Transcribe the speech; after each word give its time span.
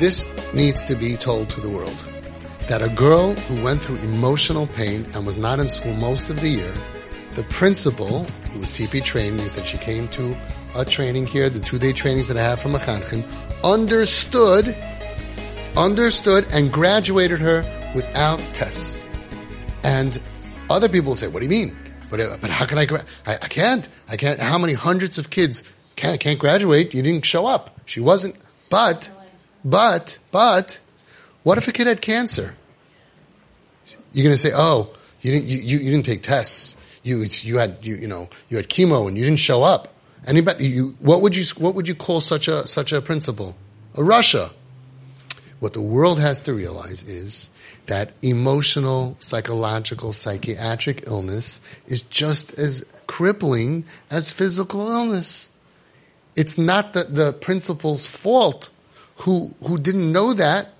This 0.00 0.24
needs 0.54 0.82
to 0.86 0.94
be 0.94 1.14
told 1.16 1.50
to 1.50 1.60
the 1.60 1.68
world. 1.68 2.06
That 2.70 2.80
a 2.80 2.88
girl 2.88 3.34
who 3.34 3.62
went 3.62 3.82
through 3.82 3.96
emotional 3.96 4.66
pain 4.66 5.06
and 5.12 5.26
was 5.26 5.36
not 5.36 5.58
in 5.60 5.68
school 5.68 5.92
most 5.92 6.30
of 6.30 6.40
the 6.40 6.48
year, 6.48 6.72
the 7.34 7.42
principal, 7.44 8.24
who 8.50 8.60
was 8.60 8.70
TP 8.70 9.04
trained, 9.04 9.36
means 9.36 9.54
that 9.56 9.66
she 9.66 9.76
came 9.76 10.08
to 10.08 10.34
a 10.74 10.86
training 10.86 11.26
here, 11.26 11.50
the 11.50 11.60
two-day 11.60 11.92
trainings 11.92 12.28
that 12.28 12.38
I 12.38 12.42
have 12.42 12.62
from 12.62 12.72
Mechanchim, 12.72 13.26
understood, 13.62 14.74
understood 15.76 16.48
and 16.50 16.72
graduated 16.72 17.38
her 17.40 17.58
without 17.94 18.38
tests. 18.54 19.04
And 19.84 20.18
other 20.70 20.88
people 20.88 21.14
say, 21.14 21.28
what 21.28 21.40
do 21.40 21.44
you 21.44 21.50
mean? 21.50 21.76
But, 22.08 22.20
uh, 22.20 22.38
but 22.40 22.48
how 22.48 22.64
can 22.64 22.78
I, 22.78 22.86
gra- 22.86 23.04
I, 23.26 23.34
I 23.34 23.48
can't, 23.48 23.86
I 24.08 24.16
can't, 24.16 24.40
how 24.40 24.56
many 24.56 24.72
hundreds 24.72 25.18
of 25.18 25.28
kids 25.28 25.62
can't, 25.96 26.18
can't 26.18 26.38
graduate? 26.38 26.94
You 26.94 27.02
didn't 27.02 27.26
show 27.26 27.44
up. 27.44 27.78
She 27.84 28.00
wasn't, 28.00 28.36
but, 28.70 29.10
but, 29.64 30.18
but, 30.30 30.78
what 31.42 31.58
if 31.58 31.68
a 31.68 31.72
kid 31.72 31.86
had 31.86 32.00
cancer? 32.00 32.54
You're 34.12 34.24
going 34.24 34.34
to 34.34 34.40
say, 34.40 34.52
oh, 34.54 34.92
you 35.20 35.32
didn't, 35.32 35.48
you, 35.48 35.58
you, 35.58 35.90
didn't 35.90 36.04
take 36.04 36.22
tests. 36.22 36.76
You, 37.02 37.24
you 37.24 37.58
had, 37.58 37.78
you, 37.82 37.96
you 37.96 38.08
know, 38.08 38.28
you 38.48 38.56
had 38.56 38.68
chemo 38.68 39.08
and 39.08 39.16
you 39.16 39.24
didn't 39.24 39.38
show 39.38 39.62
up. 39.62 39.94
Anybody, 40.26 40.68
you, 40.68 40.96
what 41.00 41.22
would 41.22 41.36
you, 41.36 41.44
what 41.58 41.74
would 41.74 41.88
you 41.88 41.94
call 41.94 42.20
such 42.20 42.48
a, 42.48 42.66
such 42.66 42.92
a 42.92 43.00
principal? 43.00 43.56
A 43.94 44.00
rasha. 44.00 44.52
What 45.60 45.74
the 45.74 45.80
world 45.80 46.18
has 46.18 46.40
to 46.42 46.54
realize 46.54 47.02
is 47.02 47.50
that 47.86 48.12
emotional, 48.22 49.16
psychological, 49.18 50.12
psychiatric 50.12 51.04
illness 51.06 51.60
is 51.86 52.02
just 52.02 52.58
as 52.58 52.86
crippling 53.06 53.84
as 54.10 54.30
physical 54.30 54.90
illness. 54.90 55.48
It's 56.36 56.56
not 56.56 56.92
the, 56.92 57.04
the 57.04 57.32
principal's 57.32 58.06
fault 58.06 58.70
who, 59.22 59.54
who 59.64 59.78
didn't 59.78 60.12
know 60.12 60.32
that 60.34 60.72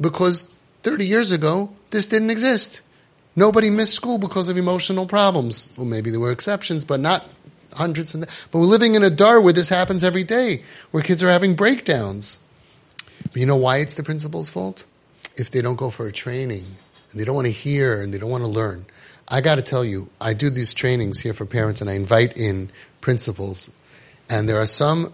because 0.00 0.50
30 0.82 1.06
years 1.06 1.32
ago, 1.32 1.70
this 1.90 2.06
didn't 2.06 2.30
exist. 2.30 2.80
Nobody 3.36 3.70
missed 3.70 3.94
school 3.94 4.18
because 4.18 4.48
of 4.48 4.56
emotional 4.56 5.06
problems. 5.06 5.70
Well, 5.76 5.86
maybe 5.86 6.10
there 6.10 6.20
were 6.20 6.30
exceptions, 6.30 6.84
but 6.84 7.00
not 7.00 7.26
hundreds. 7.72 8.14
And 8.14 8.26
but 8.50 8.58
we're 8.58 8.66
living 8.66 8.94
in 8.94 9.02
a 9.02 9.10
dar 9.10 9.40
where 9.40 9.52
this 9.52 9.68
happens 9.68 10.04
every 10.04 10.24
day, 10.24 10.62
where 10.90 11.02
kids 11.02 11.22
are 11.22 11.30
having 11.30 11.54
breakdowns. 11.54 12.38
But 13.22 13.36
you 13.36 13.46
know 13.46 13.56
why 13.56 13.78
it's 13.78 13.96
the 13.96 14.02
principal's 14.02 14.50
fault? 14.50 14.84
If 15.36 15.50
they 15.50 15.62
don't 15.62 15.76
go 15.76 15.90
for 15.90 16.06
a 16.06 16.12
training 16.12 16.64
and 17.10 17.20
they 17.20 17.24
don't 17.24 17.34
want 17.34 17.46
to 17.46 17.52
hear 17.52 18.00
and 18.00 18.14
they 18.14 18.18
don't 18.18 18.30
want 18.30 18.44
to 18.44 18.50
learn. 18.50 18.86
I 19.26 19.40
got 19.40 19.56
to 19.56 19.62
tell 19.62 19.84
you, 19.84 20.10
I 20.20 20.34
do 20.34 20.50
these 20.50 20.74
trainings 20.74 21.18
here 21.18 21.32
for 21.32 21.46
parents 21.46 21.80
and 21.80 21.90
I 21.90 21.94
invite 21.94 22.36
in 22.36 22.70
principals 23.00 23.70
and 24.28 24.48
there 24.48 24.60
are 24.60 24.66
some 24.66 25.12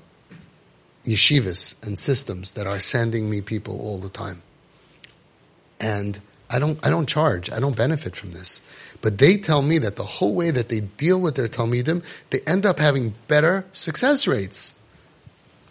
yeshivas 1.04 1.74
and 1.86 1.98
systems 1.98 2.52
that 2.52 2.66
are 2.66 2.80
sending 2.80 3.30
me 3.30 3.40
people 3.40 3.80
all 3.80 3.98
the 3.98 4.08
time. 4.08 4.42
And 5.80 6.20
I 6.48 6.58
don't, 6.58 6.84
I 6.84 6.90
don't 6.90 7.08
charge. 7.08 7.50
I 7.50 7.60
don't 7.60 7.76
benefit 7.76 8.16
from 8.16 8.32
this. 8.32 8.60
But 9.00 9.18
they 9.18 9.36
tell 9.36 9.62
me 9.62 9.78
that 9.78 9.96
the 9.96 10.04
whole 10.04 10.34
way 10.34 10.50
that 10.50 10.68
they 10.68 10.80
deal 10.80 11.18
with 11.18 11.36
their 11.36 11.48
Talmidim, 11.48 12.02
they 12.30 12.40
end 12.46 12.66
up 12.66 12.78
having 12.78 13.14
better 13.28 13.64
success 13.72 14.26
rates. 14.26 14.74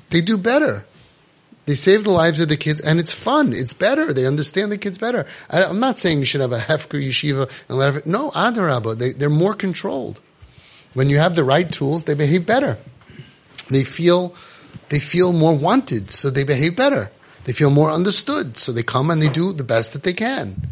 They 0.10 0.22
do 0.22 0.38
better. 0.38 0.86
They 1.66 1.76
save 1.76 2.06
the 2.06 2.10
lives 2.10 2.40
of 2.40 2.50
the 2.50 2.58
kids, 2.58 2.82
and 2.82 3.00
it's 3.00 3.14
fun. 3.14 3.54
It's 3.54 3.74
better. 3.74 4.12
They 4.12 4.26
understand 4.26 4.72
the 4.72 4.80
kids 4.80 4.98
better. 4.98 5.28
I, 5.52 5.66
am 5.66 5.80
not 5.80 6.00
saying 6.00 6.18
you 6.18 6.26
should 6.26 6.42
have 6.42 6.52
a 6.52 6.58
hefker 6.58 7.00
yeshiva 7.00 7.48
and 7.70 7.98
it, 7.98 8.08
no, 8.08 8.32
adarabah. 8.32 8.98
They, 8.98 9.12
they're 9.12 9.30
more 9.30 9.54
controlled. 9.54 10.20
When 10.96 11.10
you 11.10 11.20
have 11.20 11.36
the 11.36 11.44
right 11.44 11.72
tools, 11.72 12.06
they 12.06 12.16
behave 12.16 12.48
better. 12.48 12.80
They 13.70 13.84
feel, 13.84 14.34
they 14.90 15.00
feel 15.00 15.34
more 15.34 15.56
wanted, 15.56 16.10
so 16.10 16.30
they 16.30 16.44
behave 16.44 16.76
better. 16.76 17.12
They 17.46 17.54
feel 17.54 17.70
more 17.70 17.92
understood, 17.92 18.58
so 18.58 18.72
they 18.72 18.84
come 18.84 19.10
and 19.10 19.22
they 19.22 19.30
do 19.30 19.54
the 19.54 19.64
best 19.64 19.94
that 19.94 20.04
they 20.04 20.14
can. 20.14 20.70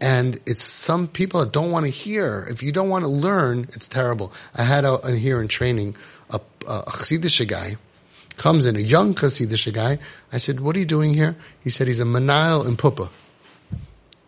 And 0.00 0.40
it's 0.46 0.64
some 0.64 1.06
people 1.06 1.40
that 1.40 1.52
don't 1.52 1.70
want 1.70 1.86
to 1.86 1.90
hear. 1.90 2.46
If 2.50 2.62
you 2.62 2.72
don't 2.72 2.88
want 2.88 3.04
to 3.04 3.08
learn, 3.08 3.68
it's 3.72 3.86
terrible. 3.86 4.32
I 4.54 4.64
had 4.64 4.84
a 4.84 5.14
here 5.14 5.40
in 5.40 5.48
training 5.48 5.96
a, 6.30 6.40
a 6.66 6.82
Chassidish 6.82 7.46
guy 7.46 7.76
comes 8.36 8.66
in, 8.66 8.76
a 8.76 8.80
young 8.80 9.14
Chassidish 9.14 9.72
guy. 9.72 9.98
I 10.32 10.38
said, 10.38 10.60
what 10.60 10.74
are 10.74 10.80
you 10.80 10.86
doing 10.86 11.14
here? 11.14 11.36
He 11.62 11.70
said, 11.70 11.86
he's 11.86 12.00
a 12.00 12.04
Manahel 12.04 12.66
in 12.66 12.76
Pupa. 12.76 13.10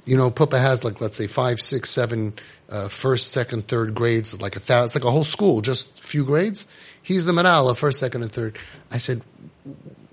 You 0.04 0.16
know, 0.16 0.30
Pupa 0.30 0.58
has 0.58 0.84
like, 0.84 1.00
let's 1.00 1.16
say 1.16 1.26
five, 1.26 1.60
six, 1.60 1.90
seven, 1.90 2.34
uh, 2.68 2.88
first, 2.88 3.32
second, 3.32 3.66
third 3.66 3.94
grades, 3.94 4.38
like 4.40 4.56
a 4.56 4.60
thousand, 4.60 4.86
it's 4.86 4.94
like 4.94 5.04
a 5.04 5.10
whole 5.10 5.24
school, 5.24 5.60
just 5.60 5.98
a 5.98 6.02
few 6.02 6.24
grades. 6.24 6.66
He's 7.02 7.24
the 7.24 7.32
Manahel 7.32 7.70
of 7.70 7.78
first, 7.78 8.00
second, 8.00 8.22
and 8.22 8.32
third. 8.32 8.58
I 8.90 8.98
said, 8.98 9.22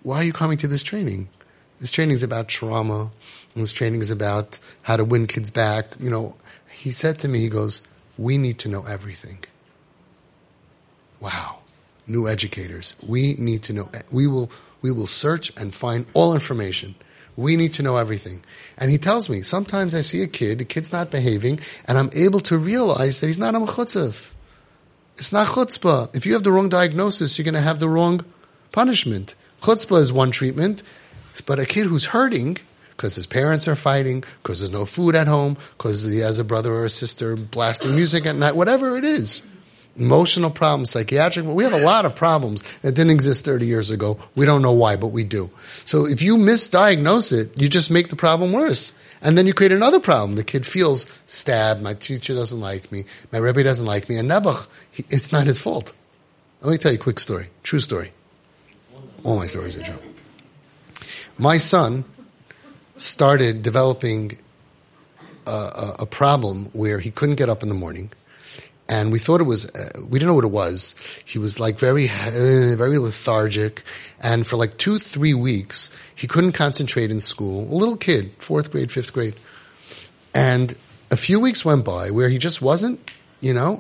why 0.03 0.18
are 0.18 0.24
you 0.24 0.34
coming 0.34 0.57
to 0.59 0.68
this 0.68 0.84
training? 0.84 1.29
This 1.79 1.91
training 1.91 2.16
is 2.16 2.24
about 2.24 2.47
trauma. 2.47 3.12
This 3.56 3.74
training 3.74 4.02
is 4.02 4.12
about 4.12 4.59
how 4.81 4.97
to 4.97 5.03
win 5.03 5.28
kids 5.28 5.52
back. 5.52 5.85
You 6.00 6.09
know, 6.09 6.35
he 6.72 6.91
said 6.91 7.19
to 7.19 7.28
me, 7.28 7.40
he 7.40 7.50
goes, 7.50 7.81
we 8.18 8.38
need 8.38 8.59
to 8.59 8.69
know 8.69 8.84
everything. 8.84 9.44
Wow 11.19 11.62
new 12.08 12.28
educators. 12.28 12.96
We 13.08 13.35
need 13.38 13.63
to 13.63 13.73
know. 13.73 13.90
We 14.12 14.28
will 14.28 14.52
we 14.81 14.91
will 14.91 15.08
search 15.08 15.56
and 15.58 15.73
find 15.73 16.06
all 16.13 16.34
information. 16.34 16.96
We 17.35 17.56
need 17.56 17.73
to 17.73 17.84
know 17.84 17.97
everything. 17.97 18.44
And 18.78 18.90
he 18.90 18.98
tells 18.98 19.30
me 19.30 19.42
sometimes 19.42 19.94
I 19.94 20.02
see 20.02 20.22
a 20.22 20.28
kid, 20.28 20.59
the 20.59 20.66
kid's 20.66 20.92
not 20.92 21.12
behaving, 21.12 21.59
and 21.88 21.98
I'm 21.98 22.09
able 22.14 22.40
to 22.42 22.58
realize 22.58 23.20
that 23.20 23.28
he's 23.28 23.38
not 23.38 23.56
a 23.56 23.59
mechutzav. 23.59 24.34
It's 25.18 25.32
not 25.32 25.48
chutzpah. 25.48 26.16
If 26.16 26.26
you 26.26 26.34
have 26.34 26.44
the 26.44 26.52
wrong 26.52 26.70
diagnosis, 26.70 27.38
you're 27.38 27.44
going 27.44 27.54
to 27.54 27.62
have 27.62 27.80
the 27.80 27.90
wrong 27.90 28.26
punishment. 28.72 29.36
Chutzpah 29.62 30.00
is 30.00 30.12
one 30.12 30.32
treatment, 30.32 30.84
but 31.46 31.59
a 31.59 31.66
kid 31.66 31.86
who's 31.86 32.06
hurting 32.06 32.58
because 32.98 33.16
his 33.16 33.26
parents 33.26 33.68
are 33.68 33.76
fighting, 33.76 34.24
because 34.44 34.59
there's 34.59 34.72
no 34.72 34.86
food 34.86 35.16
at 35.16 35.28
home, 35.28 35.58
because 35.76 36.03
he 36.03 36.20
has 36.20 36.38
a 36.38 36.44
brother 36.44 36.72
or 36.72 36.86
a 36.86 36.90
sister 36.90 37.36
blasting 37.36 37.96
music 37.96 38.28
at 38.28 38.36
night, 38.36 38.56
whatever 38.56 38.96
it 38.96 39.03
is 39.03 39.42
emotional 39.97 40.50
problems, 40.50 40.90
psychiatric. 40.91 41.46
We 41.46 41.63
have 41.63 41.74
a 41.74 41.79
lot 41.79 42.06
of 42.06 42.16
problems 42.16 42.63
that 42.81 42.94
didn't 42.94 43.12
exist 43.12 43.46
30 43.46 43.66
years 43.66 43.90
ago. 43.90 44.19
We 44.35 44.46
don't 44.46 44.62
know 44.62 44.72
why, 44.72 44.96
but 44.96 45.07
we 45.07 45.24
do. 45.24 45.50
So 45.85 46.07
if 46.07 46.22
you 46.22 46.38
misdiagnose 46.38 47.34
it, 47.34 47.62
you 47.62 47.68
just 47.69 47.91
make 47.91 48.09
the 48.09 48.16
problem 48.16 48.52
worse. 48.52 48.94
And 49.22 49.38
then 49.38 49.46
you 49.46 49.53
create 49.53 49.72
another 49.72 50.00
problem. 50.00 50.35
The 50.35 50.44
kid 50.44 50.66
feels 50.66 51.06
stabbed. 51.28 51.81
My 51.81 51.94
teacher 51.94 52.34
doesn't 52.34 52.59
like 52.59 52.91
me. 52.91 53.06
My 53.31 53.38
rebbe 53.38 53.63
doesn't 53.63 53.85
like 53.85 54.09
me. 54.09 54.18
And 54.18 54.29
Nebuch, 54.29 54.68
it's 54.96 55.31
not 55.31 55.46
his 55.46 55.59
fault. 55.59 55.94
Let 56.62 56.72
me 56.72 56.78
tell 56.78 56.91
you 56.91 56.97
a 56.97 57.02
quick 57.02 57.19
story. 57.19 57.47
True 57.63 57.79
story. 57.79 58.12
All 59.23 59.38
my 59.38 59.47
stories 59.47 59.78
are 59.78 59.84
true. 59.84 60.00
My 61.38 61.59
son 61.59 62.03
started 62.97 63.62
developing 63.62 64.38
a, 65.46 65.52
a, 65.52 65.96
a 66.00 66.06
problem 66.06 66.66
where 66.73 67.00
he 67.00 67.12
couldn't 67.12 67.35
get 67.35 67.50
up 67.50 67.62
in 67.63 67.69
the 67.69 67.75
morning 67.75 68.12
and 68.91 69.09
we 69.12 69.19
thought 69.19 69.40
it 69.40 69.46
was 69.46 69.66
uh, 69.68 69.90
we 70.02 70.19
didn't 70.19 70.28
know 70.28 70.34
what 70.34 70.44
it 70.44 70.52
was. 70.52 70.96
He 71.25 71.40
was 71.40 71.59
like 71.59 71.79
very 71.79 72.06
uh, 72.09 72.75
very 72.75 73.00
lethargic, 73.00 73.84
and 74.19 74.46
for 74.46 74.57
like 74.57 74.78
two 74.78 75.00
three 75.00 75.34
weeks 75.34 75.90
he 76.13 76.28
couldn't 76.28 76.52
concentrate 76.52 77.09
in 77.09 77.19
school. 77.19 77.74
A 77.74 77.75
little 77.75 77.97
kid, 77.97 78.31
fourth 78.40 78.69
grade, 78.69 78.91
fifth 78.91 79.13
grade, 79.13 79.35
and 80.35 80.75
a 81.09 81.18
few 81.18 81.40
weeks 81.40 81.63
went 81.63 81.85
by 81.85 82.12
where 82.12 82.29
he 82.29 82.38
just 82.38 82.62
wasn't, 82.62 83.00
you 83.40 83.53
know, 83.53 83.79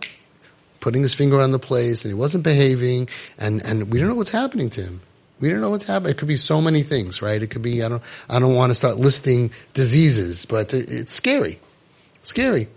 putting 0.79 1.01
his 1.01 1.13
finger 1.13 1.41
on 1.41 1.51
the 1.51 1.59
place, 1.59 2.05
and 2.05 2.09
he 2.09 2.15
wasn't 2.15 2.45
behaving, 2.45 3.09
and 3.37 3.61
and 3.63 3.91
we 3.91 3.99
don't 3.99 4.07
know 4.07 4.15
what's 4.15 4.31
happening 4.31 4.69
to 4.71 4.81
him. 4.81 5.01
We 5.41 5.49
don't 5.49 5.59
know 5.59 5.71
what's 5.71 5.85
happening. 5.85 6.11
It 6.11 6.19
could 6.19 6.29
be 6.29 6.37
so 6.37 6.61
many 6.61 6.83
things, 6.83 7.21
right? 7.21 7.41
It 7.41 7.47
could 7.47 7.63
be 7.63 7.83
I 7.83 7.89
don't 7.89 8.03
I 8.29 8.39
don't 8.39 8.55
want 8.55 8.71
to 8.71 8.75
start 8.75 8.97
listing 8.97 9.51
diseases, 9.73 10.45
but 10.45 10.73
it's 10.73 11.13
scary, 11.13 11.59
scary, 12.23 12.69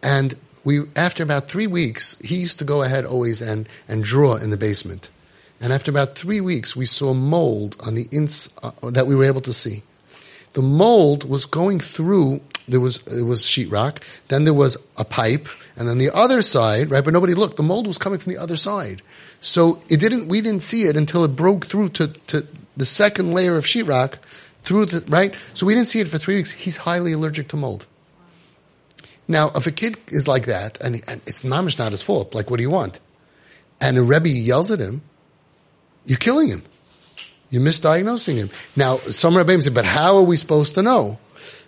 and 0.00 0.38
we 0.66 0.80
after 0.96 1.22
about 1.22 1.46
three 1.46 1.68
weeks, 1.68 2.18
he 2.22 2.34
used 2.34 2.58
to 2.58 2.64
go 2.64 2.82
ahead 2.82 3.04
always 3.04 3.40
and 3.40 3.68
and 3.88 4.02
draw 4.02 4.34
in 4.34 4.50
the 4.50 4.56
basement. 4.56 5.10
And 5.60 5.72
after 5.72 5.92
about 5.92 6.16
three 6.16 6.40
weeks, 6.40 6.74
we 6.74 6.86
saw 6.86 7.14
mold 7.14 7.76
on 7.78 7.94
the 7.94 8.08
ins 8.10 8.52
uh, 8.62 8.72
that 8.90 9.06
we 9.06 9.14
were 9.14 9.24
able 9.24 9.40
to 9.42 9.52
see. 9.52 9.84
The 10.54 10.62
mold 10.62 11.22
was 11.22 11.46
going 11.46 11.78
through. 11.78 12.40
There 12.66 12.80
was 12.80 13.06
it 13.06 13.22
was 13.22 13.42
sheetrock. 13.42 14.02
Then 14.26 14.44
there 14.44 14.54
was 14.54 14.76
a 14.96 15.04
pipe, 15.04 15.48
and 15.76 15.86
then 15.86 15.98
the 15.98 16.12
other 16.12 16.42
side, 16.42 16.90
right? 16.90 17.04
But 17.04 17.14
nobody 17.14 17.34
looked. 17.34 17.56
The 17.56 17.62
mold 17.62 17.86
was 17.86 17.96
coming 17.96 18.18
from 18.18 18.32
the 18.32 18.42
other 18.42 18.56
side, 18.56 19.02
so 19.40 19.78
it 19.88 20.00
didn't. 20.00 20.26
We 20.26 20.40
didn't 20.40 20.64
see 20.64 20.82
it 20.88 20.96
until 20.96 21.22
it 21.22 21.36
broke 21.36 21.66
through 21.66 21.90
to 21.90 22.08
to 22.08 22.44
the 22.76 22.86
second 22.86 23.32
layer 23.32 23.56
of 23.56 23.66
sheetrock 23.66 24.18
through 24.64 24.86
the 24.86 25.04
right. 25.08 25.32
So 25.54 25.64
we 25.64 25.74
didn't 25.74 25.88
see 25.88 26.00
it 26.00 26.08
for 26.08 26.18
three 26.18 26.34
weeks. 26.34 26.50
He's 26.50 26.78
highly 26.78 27.12
allergic 27.12 27.46
to 27.48 27.56
mold. 27.56 27.86
Now, 29.28 29.50
if 29.54 29.66
a 29.66 29.70
kid 29.70 29.96
is 30.08 30.28
like 30.28 30.46
that, 30.46 30.80
and, 30.80 31.02
and 31.08 31.20
it's 31.26 31.42
mamish 31.42 31.78
not 31.78 31.90
his 31.90 32.02
fault, 32.02 32.34
like 32.34 32.50
what 32.50 32.58
do 32.58 32.62
you 32.62 32.70
want? 32.70 33.00
And 33.80 33.98
a 33.98 34.02
Rebbe 34.02 34.28
yells 34.28 34.70
at 34.70 34.78
him, 34.78 35.02
you're 36.04 36.18
killing 36.18 36.48
him. 36.48 36.62
You're 37.50 37.62
misdiagnosing 37.62 38.36
him. 38.36 38.50
Now, 38.76 38.98
some 38.98 39.34
Rebbeim 39.34 39.62
say, 39.62 39.70
but 39.70 39.84
how 39.84 40.16
are 40.16 40.22
we 40.22 40.36
supposed 40.36 40.74
to 40.74 40.82
know? 40.82 41.18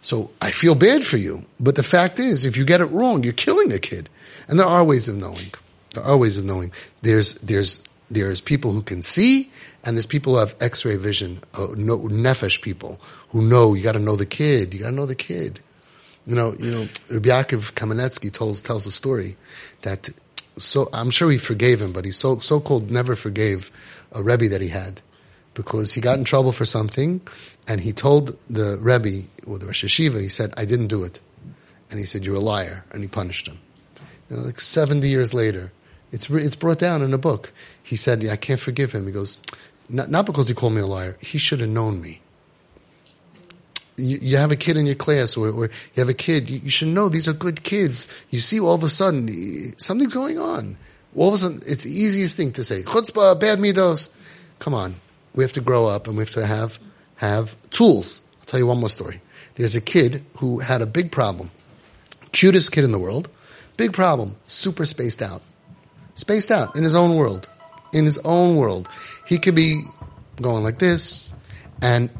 So 0.00 0.30
I 0.40 0.50
feel 0.50 0.74
bad 0.74 1.04
for 1.04 1.16
you. 1.16 1.44
But 1.58 1.74
the 1.74 1.82
fact 1.82 2.18
is, 2.18 2.44
if 2.44 2.56
you 2.56 2.64
get 2.64 2.80
it 2.80 2.86
wrong, 2.86 3.24
you're 3.24 3.32
killing 3.32 3.72
a 3.72 3.78
kid. 3.78 4.08
And 4.48 4.58
there 4.58 4.66
are 4.66 4.84
ways 4.84 5.08
of 5.08 5.16
knowing. 5.16 5.52
There 5.94 6.04
are 6.04 6.16
ways 6.16 6.38
of 6.38 6.44
knowing. 6.44 6.72
There's, 7.02 7.34
there's 7.34 7.82
There's 8.10 8.40
people 8.40 8.72
who 8.72 8.82
can 8.82 9.02
see, 9.02 9.50
and 9.84 9.94
there's 9.96 10.06
people 10.06 10.32
who 10.32 10.38
have 10.40 10.54
X-ray 10.60 10.96
vision, 10.96 11.40
uh, 11.52 11.68
no, 11.76 11.98
nefesh 12.08 12.62
people 12.62 12.98
who 13.30 13.42
know. 13.42 13.74
You 13.74 13.82
got 13.82 13.92
to 13.92 13.98
know 13.98 14.16
the 14.16 14.24
kid. 14.24 14.72
You 14.72 14.80
got 14.80 14.90
to 14.90 14.96
know 14.96 15.04
the 15.04 15.14
kid. 15.14 15.60
You 16.28 16.34
know, 16.34 16.54
you 16.58 16.70
know. 16.70 16.88
Rabbi 17.08 17.30
Yaakov 17.30 17.72
Kamenetsky 17.72 18.30
tells 18.30 18.60
tells 18.60 18.86
a 18.86 18.90
story 18.90 19.36
that 19.80 20.10
so 20.58 20.90
I'm 20.92 21.08
sure 21.08 21.30
he 21.30 21.38
forgave 21.38 21.80
him, 21.80 21.92
but 21.92 22.04
he 22.04 22.12
so 22.12 22.38
so 22.40 22.60
called 22.60 22.90
never 22.90 23.16
forgave 23.16 23.70
a 24.12 24.22
rebbe 24.22 24.48
that 24.50 24.60
he 24.60 24.68
had 24.68 25.00
because 25.54 25.94
he 25.94 26.02
got 26.02 26.18
in 26.18 26.24
trouble 26.24 26.52
for 26.52 26.66
something, 26.66 27.22
and 27.66 27.80
he 27.80 27.94
told 27.94 28.36
the 28.50 28.76
rebbe 28.78 29.26
or 29.46 29.58
the 29.58 29.66
Rosh 29.66 29.84
HaYeshiva, 29.84 30.20
he 30.20 30.28
said, 30.28 30.52
"I 30.58 30.66
didn't 30.66 30.88
do 30.88 31.02
it," 31.02 31.18
and 31.90 31.98
he 31.98 32.04
said, 32.04 32.26
"You're 32.26 32.36
a 32.36 32.40
liar," 32.40 32.84
and 32.90 33.00
he 33.00 33.08
punished 33.08 33.48
him. 33.48 33.58
You 34.28 34.36
know, 34.36 34.42
like 34.42 34.60
70 34.60 35.08
years 35.08 35.32
later, 35.32 35.72
it's 36.12 36.28
it's 36.28 36.56
brought 36.56 36.78
down 36.78 37.00
in 37.00 37.14
a 37.14 37.18
book. 37.18 37.52
He 37.82 37.96
said, 37.96 38.22
yeah, 38.22 38.32
"I 38.32 38.36
can't 38.36 38.60
forgive 38.60 38.92
him." 38.92 39.06
He 39.06 39.12
goes, 39.12 39.38
"Not, 39.88 40.10
not 40.10 40.26
because 40.26 40.48
he 40.48 40.54
called 40.54 40.74
me 40.74 40.82
a 40.82 40.86
liar. 40.86 41.16
He 41.20 41.38
should 41.38 41.62
have 41.62 41.70
known 41.70 42.02
me." 42.02 42.20
You, 43.98 44.18
you, 44.20 44.36
have 44.36 44.52
a 44.52 44.56
kid 44.56 44.76
in 44.76 44.86
your 44.86 44.94
class, 44.94 45.36
or, 45.36 45.48
or 45.50 45.64
you 45.66 45.70
have 45.96 46.08
a 46.08 46.14
kid. 46.14 46.48
You, 46.48 46.60
you, 46.64 46.70
should 46.70 46.88
know 46.88 47.08
these 47.08 47.28
are 47.28 47.32
good 47.32 47.62
kids. 47.62 48.08
You 48.30 48.40
see, 48.40 48.60
all 48.60 48.74
of 48.74 48.82
a 48.82 48.88
sudden 48.88 49.28
eh, 49.28 49.72
something's 49.76 50.14
going 50.14 50.38
on. 50.38 50.76
All 51.16 51.28
of 51.28 51.34
a 51.34 51.38
sudden, 51.38 51.60
it's 51.66 51.84
the 51.84 51.90
easiest 51.90 52.36
thing 52.36 52.52
to 52.52 52.62
say. 52.62 52.82
Chutzpah, 52.82 53.40
bad 53.40 53.58
midos. 53.58 54.10
Come 54.60 54.74
on, 54.74 54.94
we 55.34 55.44
have 55.44 55.52
to 55.54 55.60
grow 55.60 55.86
up, 55.86 56.06
and 56.06 56.16
we 56.16 56.22
have 56.22 56.32
to 56.32 56.46
have 56.46 56.78
have 57.16 57.56
tools. 57.70 58.22
I'll 58.38 58.46
tell 58.46 58.60
you 58.60 58.66
one 58.66 58.78
more 58.78 58.88
story. 58.88 59.20
There's 59.56 59.74
a 59.74 59.80
kid 59.80 60.24
who 60.36 60.60
had 60.60 60.82
a 60.82 60.86
big 60.86 61.10
problem. 61.10 61.50
Cutest 62.32 62.70
kid 62.70 62.84
in 62.84 62.92
the 62.92 62.98
world. 62.98 63.28
Big 63.76 63.92
problem. 63.92 64.36
Super 64.46 64.86
spaced 64.86 65.22
out. 65.22 65.42
Spaced 66.14 66.50
out 66.50 66.76
in 66.76 66.84
his 66.84 66.94
own 66.94 67.16
world. 67.16 67.48
In 67.92 68.04
his 68.04 68.18
own 68.18 68.56
world. 68.56 68.88
He 69.26 69.38
could 69.38 69.56
be 69.56 69.82
going 70.40 70.62
like 70.62 70.78
this 70.78 71.32
and, 71.82 72.10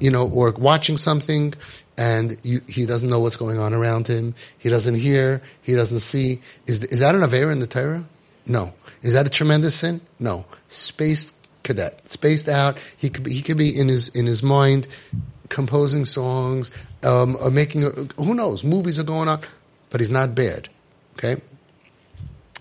you 0.00 0.10
know, 0.10 0.28
or 0.28 0.50
watching 0.52 0.96
something 0.96 1.54
and 1.96 2.36
you, 2.44 2.60
he 2.68 2.86
doesn't 2.86 3.08
know 3.08 3.18
what's 3.18 3.36
going 3.36 3.58
on 3.58 3.74
around 3.74 4.06
him. 4.06 4.34
He 4.58 4.68
doesn't 4.68 4.94
hear. 4.94 5.42
He 5.62 5.74
doesn't 5.74 5.98
see. 5.98 6.40
Is, 6.66 6.84
is 6.84 7.00
that 7.00 7.14
an 7.14 7.22
Avera 7.22 7.50
in 7.50 7.58
the 7.58 7.66
Torah? 7.66 8.04
No. 8.46 8.72
Is 9.02 9.12
that 9.12 9.26
a 9.26 9.30
tremendous 9.30 9.74
sin? 9.74 10.00
No. 10.18 10.46
Spaced 10.68 11.34
cadet. 11.64 12.08
Spaced 12.08 12.48
out. 12.48 12.78
He 12.96 13.10
could 13.10 13.24
be, 13.24 13.32
he 13.32 13.42
could 13.42 13.58
be 13.58 13.76
in 13.76 13.88
his, 13.88 14.08
in 14.08 14.26
his 14.26 14.42
mind 14.42 14.86
composing 15.48 16.06
songs, 16.06 16.70
um, 17.02 17.36
or 17.40 17.50
making, 17.50 17.82
who 18.16 18.34
knows, 18.34 18.62
movies 18.62 18.98
are 18.98 19.04
going 19.04 19.28
on, 19.28 19.40
but 19.90 20.00
he's 20.00 20.10
not 20.10 20.34
bad. 20.34 20.68
Okay? 21.14 21.40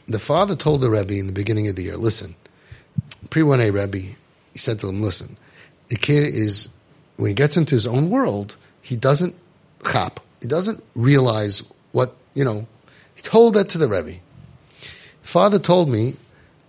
The 0.07 0.19
father 0.19 0.56
told 0.56 0.81
the 0.81 0.90
Rebbe 0.90 1.13
in 1.13 1.28
the 1.28 1.33
beginning 1.33 1.68
of 1.68 1.75
the 1.75 1.83
year, 1.83 1.98
listen, 1.98 2.36
pre 3.30 3.42
1A 3.42 3.74
Rebbe, 3.74 4.16
he 4.54 4.60
said 4.60 4.80
to 4.80 4.90
him, 4.90 5.01
listen, 5.01 5.38
the 5.90 5.98
kid 5.98 6.24
is, 6.33 6.69
when 7.18 7.30
he 7.30 7.34
gets 7.34 7.58
into 7.58 7.75
his 7.75 7.86
own 7.86 8.10
world, 8.10 8.56
he 8.81 8.96
doesn't 8.96 9.36
chap, 9.86 10.19
he 10.42 10.48
doesn't 10.48 10.84
realize 10.96 11.64
what, 11.92 12.16
you 12.34 12.46
know, 12.46 12.68
he 13.16 13.22
told 13.22 13.56
that 13.56 13.69
to 13.69 13.78
the 13.78 13.88
Rebbe. 13.88 14.19
Father 15.22 15.60
told 15.60 15.90
me, 15.90 16.16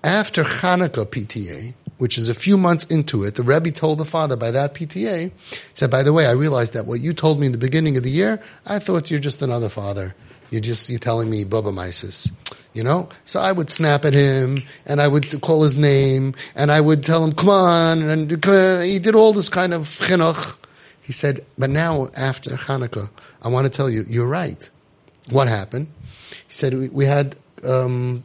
after 0.03 0.43
Hanukkah 0.43 1.07
PTA, 1.07 1.75
which 1.99 2.17
is 2.17 2.29
a 2.29 2.35
few 2.35 2.57
months 2.57 2.85
into 2.87 3.25
it, 3.25 3.35
the 3.35 3.43
Rebbe 3.43 3.71
told 3.71 3.99
the 3.99 4.05
father 4.05 4.37
by 4.37 4.51
that 4.53 4.75
PTA, 4.75 5.31
said, 5.75 5.91
by 5.91 6.03
the 6.03 6.13
way, 6.13 6.27
I 6.27 6.33
realized 6.33 6.75
that 6.75 6.87
what 6.87 7.01
you 7.01 7.13
told 7.13 7.39
me 7.39 7.47
in 7.47 7.53
the 7.53 7.59
beginning 7.59 7.97
of 7.97 8.03
the 8.03 8.11
year, 8.11 8.43
I 8.65 8.79
thought 8.79 9.11
you're 9.11 9.21
just 9.21 9.43
another 9.43 9.69
father. 9.69 10.15
You're 10.51 10.61
just, 10.61 10.89
you're 10.89 10.99
telling 10.99 11.29
me 11.29 11.45
Bubbe 11.45 11.73
Meises. 11.73 12.33
You 12.75 12.85
know? 12.85 13.09
So 13.25 13.41
I 13.41 13.51
would 13.51 13.71
snap 13.71 14.05
at 14.05 14.15
him, 14.15 14.63
and 14.87 15.01
I 15.01 15.09
would 15.09 15.41
call 15.41 15.63
his 15.63 15.77
name, 15.77 16.35
and 16.55 16.71
I 16.71 16.81
would 16.81 17.05
tell 17.05 17.25
him, 17.25 17.33
come 17.33 17.49
on, 17.49 18.03
and 18.03 18.31
he 18.31 18.99
did 18.99 19.15
all 19.15 19.33
this 19.33 19.49
kind 19.49 19.75
of 19.75 19.87
chinuch. 19.87 20.57
He 21.03 21.13
said, 21.13 21.45
but 21.57 21.71
now 21.71 22.11
after 22.17 22.51
Hanukkah, 22.51 23.09
I 23.43 23.49
want 23.49 23.67
to 23.67 23.71
tell 23.71 23.89
you, 23.89 24.05
you're 24.09 24.27
right. 24.27 24.69
What 25.31 25.49
happened? 25.49 25.89
He 26.47 26.53
said, 26.53 26.75
we, 26.75 26.89
we 26.89 27.05
had, 27.07 27.35
um, 27.65 28.25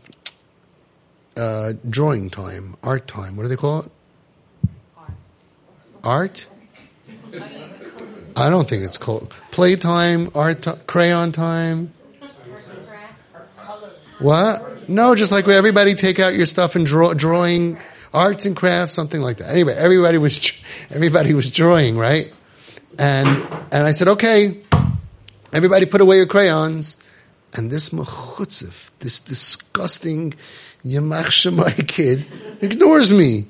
uh, 1.36 1.74
drawing 1.90 2.30
time, 2.30 2.76
art 2.84 3.08
time. 3.08 3.36
What 3.36 3.44
do 3.44 3.50
they 3.50 3.56
call 3.56 3.80
it? 3.80 3.92
Art? 6.04 6.46
I 8.36 8.50
don't 8.50 8.68
think 8.68 8.84
it's 8.84 8.98
called 8.98 9.34
playtime, 9.52 10.32
art, 10.36 10.64
t- 10.64 10.72
crayon 10.86 11.32
time. 11.32 11.94
What? 14.24 14.88
No, 14.88 15.16
just 15.16 15.34
like 15.34 15.46
everybody 15.50 15.96
take 15.96 16.18
out 16.18 16.34
your 16.34 16.46
stuff 16.46 16.78
and 16.78 16.86
draw, 16.86 17.14
drawing 17.14 17.78
arts 18.14 18.46
and 18.46 18.56
crafts, 18.56 18.94
something 18.94 19.20
like 19.20 19.38
that. 19.38 19.50
Anyway, 19.50 19.74
everybody 19.74 20.18
was, 20.18 20.54
everybody 20.90 21.34
was 21.34 21.52
drawing, 21.52 21.98
right? 21.98 22.32
And, 22.98 23.28
and 23.28 23.84
I 23.86 23.92
said, 23.92 24.08
okay, 24.08 24.62
everybody 25.52 25.88
put 25.88 26.00
away 26.00 26.16
your 26.16 26.26
crayons. 26.26 26.96
And 27.52 27.70
this 27.70 27.90
mechutzif, 27.90 28.92
this 29.00 29.20
disgusting 29.20 30.36
Yamach 30.86 31.26
Shemai 31.26 31.86
kid, 31.88 32.26
ignores 32.62 33.12
me. 33.12 33.48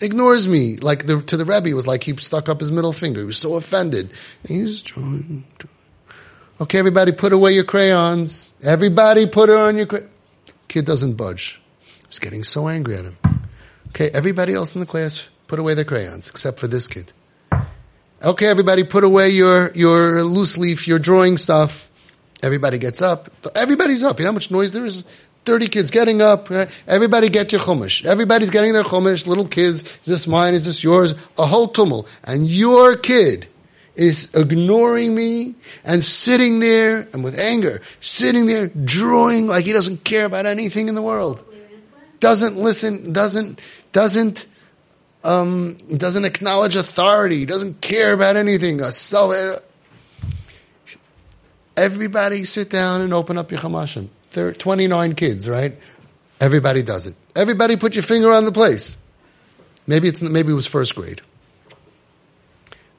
Ignores 0.00 0.48
me. 0.48 0.76
Like 0.76 1.06
the, 1.06 1.22
to 1.22 1.36
the 1.36 1.44
Rebbe, 1.44 1.72
was 1.74 1.86
like 1.86 2.02
he 2.02 2.16
stuck 2.16 2.48
up 2.48 2.58
his 2.58 2.72
middle 2.72 2.92
finger. 2.92 3.20
He 3.20 3.26
was 3.26 3.38
so 3.38 3.54
offended. 3.54 4.10
And 4.42 4.56
he's 4.56 4.82
drawing, 4.82 5.44
drawing. 5.56 5.76
Okay, 6.60 6.80
everybody 6.80 7.12
put 7.12 7.32
away 7.32 7.52
your 7.52 7.64
crayons. 7.64 8.52
Everybody 8.64 9.26
put 9.26 9.50
on 9.50 9.76
your 9.76 9.86
crayons. 9.86 10.10
Kid 10.68 10.84
doesn't 10.84 11.14
budge. 11.14 11.60
I 11.88 12.08
was 12.08 12.18
getting 12.18 12.44
so 12.44 12.68
angry 12.68 12.96
at 12.96 13.04
him. 13.04 13.18
Okay, 13.88 14.10
everybody 14.10 14.54
else 14.54 14.74
in 14.74 14.80
the 14.80 14.86
class 14.86 15.28
put 15.46 15.58
away 15.58 15.74
their 15.74 15.84
crayons, 15.84 16.28
except 16.28 16.58
for 16.58 16.66
this 16.66 16.88
kid. 16.88 17.12
Okay, 18.22 18.46
everybody 18.46 18.84
put 18.84 19.04
away 19.04 19.30
your, 19.30 19.70
your 19.72 20.22
loose 20.22 20.56
leaf, 20.56 20.88
your 20.88 20.98
drawing 20.98 21.36
stuff. 21.38 21.90
Everybody 22.42 22.78
gets 22.78 23.00
up. 23.02 23.30
Everybody's 23.54 24.02
up. 24.04 24.18
You 24.18 24.24
know 24.24 24.30
how 24.30 24.34
much 24.34 24.50
noise 24.50 24.72
there 24.72 24.84
is? 24.84 25.04
30 25.44 25.68
kids 25.68 25.90
getting 25.90 26.20
up. 26.20 26.50
Everybody 26.86 27.28
get 27.28 27.52
your 27.52 27.60
chumash. 27.60 28.04
Everybody's 28.04 28.50
getting 28.50 28.72
their 28.72 28.82
chumash. 28.82 29.26
Little 29.26 29.46
kids. 29.46 29.82
Is 29.82 30.06
this 30.06 30.26
mine? 30.26 30.54
Is 30.54 30.66
this 30.66 30.82
yours? 30.82 31.14
A 31.38 31.46
whole 31.46 31.68
tumult. 31.68 32.08
And 32.24 32.46
your 32.46 32.96
kid 32.96 33.46
is 33.96 34.34
ignoring 34.34 35.14
me 35.14 35.54
and 35.84 36.04
sitting 36.04 36.60
there 36.60 37.08
and 37.12 37.24
with 37.24 37.38
anger, 37.38 37.80
sitting 38.00 38.46
there 38.46 38.68
drawing 38.68 39.46
like 39.46 39.64
he 39.64 39.72
doesn't 39.72 40.04
care 40.04 40.26
about 40.26 40.46
anything 40.46 40.88
in 40.88 40.94
the 40.94 41.02
world. 41.02 41.42
Doesn't 42.20 42.56
listen, 42.56 43.12
doesn't, 43.12 43.60
doesn't, 43.92 44.46
um, 45.24 45.76
doesn't 45.94 46.24
acknowledge 46.24 46.76
authority, 46.76 47.46
doesn't 47.46 47.80
care 47.80 48.12
about 48.12 48.36
anything. 48.36 48.80
So, 48.92 49.60
everybody 51.76 52.44
sit 52.44 52.70
down 52.70 53.00
and 53.00 53.12
open 53.12 53.38
up 53.38 53.50
your 53.50 53.60
chumashim. 53.60 54.08
29 54.58 55.14
kids, 55.14 55.48
right? 55.48 55.78
Everybody 56.40 56.82
does 56.82 57.06
it. 57.06 57.14
Everybody 57.34 57.76
put 57.76 57.94
your 57.94 58.04
finger 58.04 58.32
on 58.32 58.44
the 58.44 58.52
place. 58.52 58.96
Maybe 59.86 60.08
it's, 60.08 60.20
maybe 60.20 60.52
it 60.52 60.54
was 60.54 60.66
first 60.66 60.94
grade. 60.94 61.22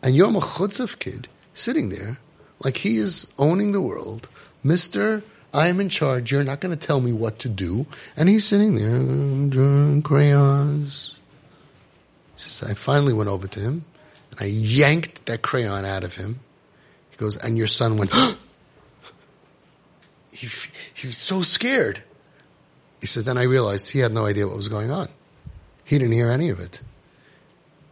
And 0.08 0.16
you're 0.16 0.30
a 0.30 0.40
chutzif 0.40 1.00
kid 1.00 1.28
sitting 1.54 1.90
there 1.90 2.18
like 2.64 2.78
he 2.78 2.96
is 2.96 3.28
owning 3.38 3.74
the 3.74 3.82
world. 3.82 4.30
Mister, 4.64 5.22
I 5.54 5.68
am 5.68 5.82
in 5.82 5.90
charge. 5.90 6.32
You're 6.32 6.46
not 6.46 6.62
going 6.62 6.74
to 6.74 6.88
tell 6.88 7.02
me 7.02 7.12
what 7.12 7.40
to 7.40 7.50
do. 7.50 7.86
And 8.16 8.30
he's 8.30 8.46
sitting 8.46 8.76
there 8.76 9.00
drawing 9.50 10.02
crayons. 10.02 11.14
Says, 12.38 12.72
I 12.72 12.74
finally 12.74 13.12
went 13.12 13.30
over 13.30 13.48
to 13.48 13.60
him 13.60 13.84
and 14.32 14.40
I 14.40 14.46
yanked 14.46 15.26
that 15.26 15.42
crayon 15.42 15.84
out 15.84 16.06
of 16.06 16.16
him. 16.16 16.40
He 17.12 17.18
goes, 17.18 17.36
and 17.36 17.58
your 17.58 17.68
son 17.68 17.98
went, 17.98 18.14
he, 20.32 20.48
he 20.94 21.08
was 21.08 21.18
so 21.18 21.42
scared. 21.42 22.02
He 23.02 23.08
says, 23.08 23.26
then 23.26 23.38
I 23.38 23.44
realized 23.44 23.92
he 23.92 24.00
had 24.00 24.14
no 24.14 24.26
idea 24.26 24.48
what 24.48 24.56
was 24.56 24.70
going 24.70 24.90
on. 24.90 25.10
He 25.84 25.98
didn't 25.98 26.14
hear 26.14 26.30
any 26.30 26.48
of 26.48 26.62
it. 26.62 26.82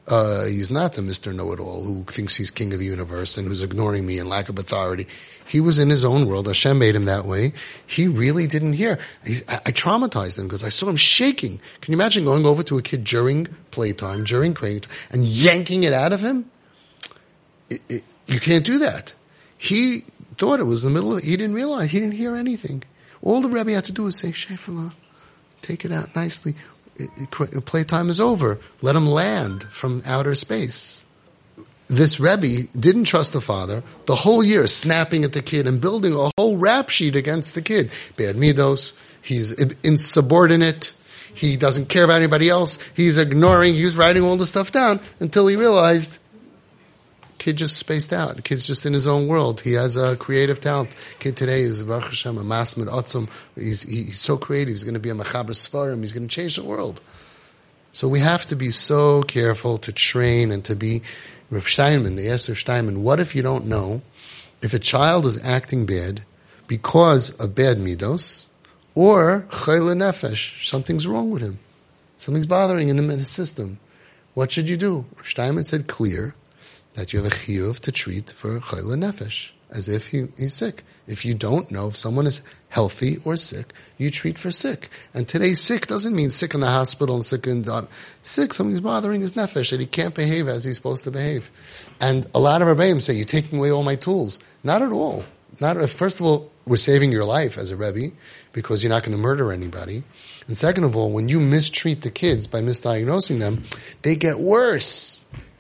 Uh, 0.08 0.46
he's 0.46 0.70
not 0.70 0.94
the 0.94 1.02
Mr. 1.02 1.34
Know-it-all 1.34 1.84
who 1.84 2.04
thinks 2.04 2.36
he's 2.36 2.52
king 2.52 2.72
of 2.74 2.80
the 2.80 2.86
universe 2.86 3.38
and 3.38 3.48
who's 3.48 3.64
ignoring 3.64 4.06
me 4.06 4.20
and 4.20 4.30
lack 4.30 4.50
of 4.50 4.60
authority. 4.60 5.08
He 5.48 5.60
was 5.60 5.80
in 5.80 5.90
his 5.90 6.06
own 6.06 6.28
world. 6.28 6.48
Hashem 6.48 6.78
made 6.78 6.96
him 6.96 7.06
that 7.06 7.26
way. 7.26 7.54
He 7.88 8.08
really 8.08 8.46
didn't 8.46 8.74
hear. 8.74 9.00
I, 9.26 9.62
I, 9.66 9.72
traumatized 9.72 10.38
him 10.38 10.46
because 10.46 10.64
I 10.64 10.70
saw 10.70 10.90
him 10.90 10.96
shaking. 10.96 11.60
Can 11.82 11.92
you 11.92 11.98
imagine 11.98 12.24
going 12.24 12.46
over 12.46 12.62
to 12.64 12.78
a 12.78 12.82
kid 12.84 13.04
during 13.04 13.48
playtime, 13.72 14.24
during 14.24 14.54
crane 14.54 14.82
and 15.12 15.24
yanking 15.24 15.84
it 15.84 15.94
out 15.94 16.14
of 16.14 16.22
him? 16.22 16.50
It, 17.70 17.82
it, 17.90 18.04
you 18.28 18.40
can't 18.40 18.66
do 18.66 18.80
that. 18.80 19.14
He 19.58 20.04
thought 20.38 20.60
it 20.60 20.64
was 20.64 20.84
the 20.84 20.90
middle 20.90 21.14
of 21.14 21.20
it. 21.20 21.24
He 21.24 21.36
didn't 21.36 21.56
realize. 21.56 21.90
He 21.90 22.00
didn't 22.00 22.16
hear 22.16 22.36
anything. 22.36 22.84
All 23.22 23.42
the 23.42 23.50
Rebbe 23.50 23.72
had 23.72 23.86
to 23.86 23.92
do 23.92 24.04
was 24.04 24.18
say, 24.18 24.30
Shefala, 24.30 24.94
take 25.62 25.84
it 25.84 25.92
out 25.92 26.16
nicely 26.16 26.56
playtime 27.66 28.10
is 28.10 28.20
over. 28.20 28.60
Let 28.82 28.96
him 28.96 29.06
land 29.06 29.64
from 29.64 30.04
outer 30.06 30.36
space. 30.36 31.04
This 31.88 32.20
Rebbe 32.20 32.68
didn't 32.78 33.04
trust 33.04 33.34
the 33.34 33.42
father 33.42 33.84
the 34.08 34.16
whole 34.16 34.44
year, 34.44 34.66
snapping 34.66 35.24
at 35.24 35.34
the 35.34 35.42
kid 35.42 35.68
and 35.68 35.80
building 35.80 36.14
a 36.14 36.32
whole 36.38 36.58
rap 36.58 36.90
sheet 36.90 37.16
against 37.16 37.54
the 37.54 37.62
kid. 37.62 37.92
Bad 38.18 38.36
midos. 38.36 38.94
He's 39.22 39.52
insubordinate. 39.84 40.94
He 41.34 41.58
doesn't 41.58 41.90
care 41.90 42.04
about 42.04 42.18
anybody 42.18 42.50
else. 42.50 42.80
He's 42.96 43.18
ignoring, 43.18 43.74
he's 43.74 43.98
writing 43.98 44.24
all 44.24 44.38
the 44.38 44.46
stuff 44.46 44.72
down 44.72 45.00
until 45.20 45.48
he 45.48 45.56
realized 45.58 46.18
kid 47.46 47.58
just 47.58 47.78
spaced 47.78 48.12
out. 48.12 48.44
Kid's 48.44 48.66
just 48.66 48.88
in 48.88 48.94
his 48.94 49.06
own 49.06 49.28
world. 49.28 49.62
He 49.62 49.74
has 49.74 49.98
a 49.98 50.16
creative 50.16 50.60
talent. 50.60 50.96
Kid 51.20 51.38
today 51.38 51.62
is 51.62 51.84
Baruch 51.84 52.06
Hashem, 52.06 52.40
a 52.40 52.42
masmid 52.42 52.88
atzum. 52.88 53.30
He's, 53.54 53.84
he's 53.84 54.20
so 54.20 54.36
creative. 54.36 54.70
He's 54.70 54.84
going 54.84 54.96
to 54.96 55.00
be 55.00 55.12
a 55.12 55.14
machaber 55.14 55.52
svarim. 55.52 56.02
He's 56.02 56.12
going 56.12 56.28
to 56.28 56.36
change 56.36 56.56
the 56.56 56.64
world. 56.64 57.02
So 57.94 58.08
we 58.08 58.18
have 58.18 58.48
to 58.48 58.56
be 58.56 58.72
so 58.72 59.22
careful 59.22 59.78
to 59.78 59.92
train 59.92 60.52
and 60.52 60.66
to 60.66 60.76
be 60.76 61.04
Rav 61.52 61.70
Steinman, 61.70 62.16
the 62.16 62.28
Rav 62.28 62.58
Steinman, 62.58 63.04
what 63.04 63.20
if 63.20 63.36
you 63.36 63.44
don't 63.44 63.68
know 63.68 64.02
if 64.64 64.74
a 64.74 64.80
child 64.80 65.28
is 65.28 65.38
acting 65.46 65.86
bad 65.86 66.24
because 66.66 67.30
of 67.30 67.54
bad 67.54 67.78
midos 67.78 68.46
or 68.96 69.46
chayla 69.52 69.96
nefesh, 69.96 70.66
something's 70.66 71.06
wrong 71.06 71.30
with 71.30 71.44
him. 71.44 71.60
Something's 72.18 72.48
bothering 72.48 72.90
him 72.90 73.12
in 73.12 73.20
his 73.20 73.30
system. 73.30 73.78
What 74.34 74.52
should 74.52 74.68
you 74.68 74.78
do? 74.78 75.06
Steinman 75.24 75.66
said 75.66 75.86
clear 75.86 76.34
that 76.96 77.14
you 77.14 77.22
have 77.22 77.32
a 77.32 77.36
chiyuv 77.36 77.80
to 77.82 77.92
treat 77.92 78.32
for 78.32 78.60
chayla 78.60 78.98
nefesh, 78.98 79.52
as 79.70 79.88
if 79.88 80.08
he, 80.08 80.28
he's 80.38 80.54
sick. 80.54 80.84
If 81.08 81.24
you 81.24 81.36
don't 81.36 81.70
know 81.70 81.88
if 81.88 81.96
someone 81.96 82.26
is 82.26 82.42
healthy 82.70 83.18
or 83.24 83.38
sick, 83.38 83.74
you 83.98 84.10
treat 84.10 84.40
for 84.40 84.50
sick. 84.50 84.90
And 85.14 85.28
today 85.28 85.54
sick 85.54 85.88
doesn't 85.88 86.16
mean 86.16 86.32
sick 86.32 86.54
in 86.54 86.62
the 86.62 86.68
hospital 86.68 87.16
and 87.16 87.26
sick 87.26 87.46
in, 87.46 87.70
uh, 87.70 87.86
sick, 88.24 88.54
something's 88.54 88.80
bothering 88.80 89.22
his 89.22 89.34
nefesh 89.34 89.72
that 89.72 89.80
he 89.80 89.86
can't 89.86 90.16
behave 90.16 90.48
as 90.48 90.64
he's 90.64 90.76
supposed 90.76 91.04
to 91.04 91.12
behave. 91.12 91.52
And 92.02 92.26
a 92.34 92.40
lot 92.40 92.62
of 92.62 92.68
Rebbeim 92.68 93.02
say, 93.02 93.14
you're 93.14 93.26
taking 93.26 93.60
away 93.60 93.72
all 93.72 93.84
my 93.84 93.96
tools. 93.96 94.40
Not 94.64 94.82
at 94.82 94.92
all. 94.92 95.24
Not, 95.60 95.78
first 95.90 96.20
of 96.20 96.26
all, 96.26 96.52
we're 96.66 96.78
saving 96.78 97.12
your 97.12 97.24
life 97.24 97.58
as 97.58 97.70
a 97.72 97.78
Rebbe 97.78 98.16
because 98.52 98.84
you're 98.84 98.90
not 98.90 99.04
going 99.04 99.16
to 99.16 99.22
murder 99.22 99.52
anybody. 99.52 100.04
And 100.48 100.58
second 100.58 100.84
of 100.84 100.96
all, 100.96 101.12
when 101.12 101.30
you 101.30 101.40
mistreat 101.40 102.02
the 102.02 102.10
kids 102.10 102.48
by 102.48 102.62
misdiagnosing 102.62 103.40
them, 103.40 103.64
they 104.02 104.16
get 104.16 104.40
worse 104.40 105.15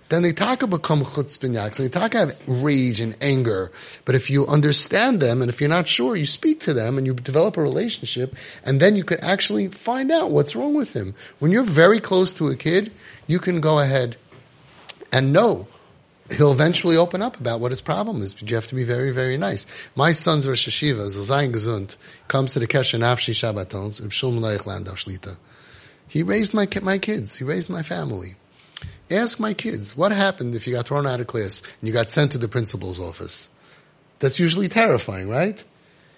then 0.09 0.21
they 0.21 0.31
talk 0.31 0.59
become 0.69 1.01
chutzpinyak. 1.01 1.75
So 1.75 1.83
they 1.83 1.89
talk 1.89 2.13
have 2.13 2.39
rage 2.47 2.99
and 2.99 3.15
anger. 3.21 3.71
But 4.05 4.15
if 4.15 4.29
you 4.29 4.45
understand 4.45 5.19
them 5.19 5.41
and 5.41 5.49
if 5.49 5.59
you're 5.59 5.69
not 5.69 5.87
sure, 5.87 6.15
you 6.15 6.25
speak 6.25 6.61
to 6.61 6.73
them 6.73 6.97
and 6.97 7.07
you 7.07 7.13
develop 7.13 7.57
a 7.57 7.61
relationship 7.61 8.35
and 8.63 8.79
then 8.79 8.95
you 8.95 9.03
could 9.03 9.19
actually 9.21 9.67
find 9.69 10.11
out 10.11 10.31
what's 10.31 10.55
wrong 10.55 10.75
with 10.75 10.93
him. 10.93 11.15
When 11.39 11.51
you're 11.51 11.63
very 11.63 11.99
close 11.99 12.33
to 12.35 12.49
a 12.49 12.55
kid, 12.55 12.91
you 13.27 13.39
can 13.39 13.61
go 13.61 13.79
ahead 13.79 14.17
and 15.11 15.33
know 15.33 15.67
he'll 16.31 16.51
eventually 16.51 16.97
open 16.97 17.21
up 17.21 17.39
about 17.39 17.59
what 17.59 17.71
his 17.71 17.81
problem 17.81 18.21
is, 18.21 18.33
but 18.33 18.49
you 18.49 18.55
have 18.55 18.67
to 18.67 18.75
be 18.75 18.83
very, 18.83 19.11
very 19.11 19.37
nice. 19.37 19.65
My 19.95 20.11
son's 20.11 20.47
Rosh 20.47 20.67
HaYeshiva, 20.67 21.07
Zazayin 21.07 21.53
Gesund, 21.53 21.97
comes 22.27 22.53
to 22.53 22.59
the 22.59 22.67
Kesher 22.67 22.99
Nafshi 22.99 23.33
Shabbatons, 23.33 24.01
He 26.07 26.23
raised 26.23 26.53
my, 26.53 26.67
my 26.81 26.97
kids. 26.97 27.35
He 27.37 27.43
raised 27.43 27.69
my 27.69 27.83
family. 27.83 28.35
Ask 29.11 29.39
my 29.39 29.53
kids, 29.53 29.95
what 29.95 30.11
happened 30.11 30.55
if 30.55 30.65
you 30.65 30.73
got 30.73 30.87
thrown 30.87 31.05
out 31.05 31.21
of 31.21 31.27
class 31.27 31.61
and 31.79 31.87
you 31.87 31.93
got 31.93 32.09
sent 32.09 32.31
to 32.31 32.37
the 32.37 32.47
principal's 32.47 32.99
office? 32.99 33.51
That's 34.19 34.39
usually 34.39 34.67
terrifying, 34.67 35.29
right? 35.29 35.63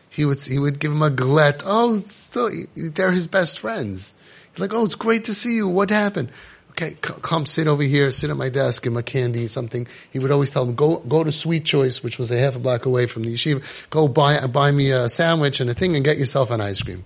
He 0.10 0.26
would, 0.26 0.42
he 0.42 0.58
would 0.58 0.80
give 0.80 0.92
him 0.92 1.02
a 1.02 1.10
glet. 1.10 1.64
Oh, 1.66 1.98
so 1.98 2.50
they're 2.76 3.12
his 3.12 3.28
best 3.28 3.60
friends. 3.60 4.14
He's 4.52 4.60
like, 4.60 4.74
oh, 4.74 4.86
it's 4.86 4.96
great 4.96 5.26
to 5.26 5.34
see 5.34 5.56
you. 5.58 5.68
What 5.68 5.90
happened? 5.90 6.32
Okay, 6.72 6.96
come 7.02 7.46
sit 7.48 7.68
over 7.68 7.82
here, 7.82 8.12
sit 8.12 8.30
at 8.30 8.38
my 8.38 8.50
desk, 8.50 8.84
give 8.84 8.94
him 8.94 8.98
a 8.98 9.04
candy, 9.04 9.48
something. 9.48 9.88
He 10.14 10.20
would 10.20 10.32
always 10.32 10.52
tell 10.52 10.66
them, 10.66 10.76
go, 10.76 10.98
go 10.98 11.24
to 11.24 11.32
Sweet 11.32 11.66
Choice, 11.66 12.04
which 12.04 12.20
was 12.20 12.32
a 12.32 12.38
half 12.38 12.56
a 12.56 12.60
block 12.60 12.86
away 12.86 13.08
from 13.08 13.24
the 13.24 13.34
yeshiva. 13.34 13.90
Go 13.90 14.08
buy, 14.08 14.46
buy 14.46 14.72
me 14.72 14.92
a 14.92 15.10
sandwich 15.10 15.60
and 15.60 15.70
a 15.72 15.74
thing 15.74 15.96
and 15.96 16.06
get 16.06 16.20
yourself 16.20 16.52
an 16.52 16.62
ice 16.62 16.82
cream. 16.82 17.04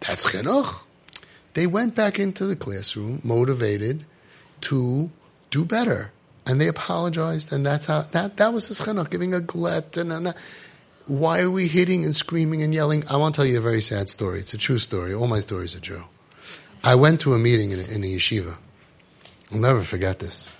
That's 0.00 0.30
chinuch. 0.30 0.84
They 1.54 1.66
went 1.66 1.94
back 1.94 2.18
into 2.18 2.44
the 2.44 2.56
classroom, 2.56 3.20
motivated, 3.24 4.04
to 4.62 5.10
do 5.50 5.64
better. 5.64 6.12
And 6.46 6.60
they 6.60 6.66
apologized, 6.66 7.52
and 7.52 7.64
that's 7.64 7.86
how, 7.86 8.02
that, 8.02 8.38
that 8.38 8.52
was 8.52 8.66
his 8.66 8.80
chinuch, 8.80 9.10
giving 9.10 9.32
a 9.32 9.40
glet, 9.40 9.96
and, 9.96 10.12
and 10.12 10.34
why 11.06 11.40
are 11.40 11.50
we 11.50 11.68
hitting 11.68 12.04
and 12.04 12.14
screaming 12.14 12.62
and 12.62 12.74
yelling? 12.74 13.04
I 13.08 13.16
want 13.16 13.34
to 13.34 13.38
tell 13.40 13.46
you 13.46 13.58
a 13.58 13.60
very 13.60 13.80
sad 13.80 14.08
story. 14.08 14.40
It's 14.40 14.54
a 14.54 14.58
true 14.58 14.78
story. 14.78 15.14
All 15.14 15.28
my 15.28 15.40
stories 15.40 15.76
are 15.76 15.80
true. 15.80 16.04
I 16.82 16.96
went 16.96 17.20
to 17.20 17.34
a 17.34 17.38
meeting 17.38 17.70
in 17.70 17.78
a, 17.78 17.82
in 17.82 18.02
a 18.02 18.06
yeshiva. 18.06 18.56
I'll 19.52 19.58
never 19.58 19.82
forget 19.82 20.18
this. 20.18 20.50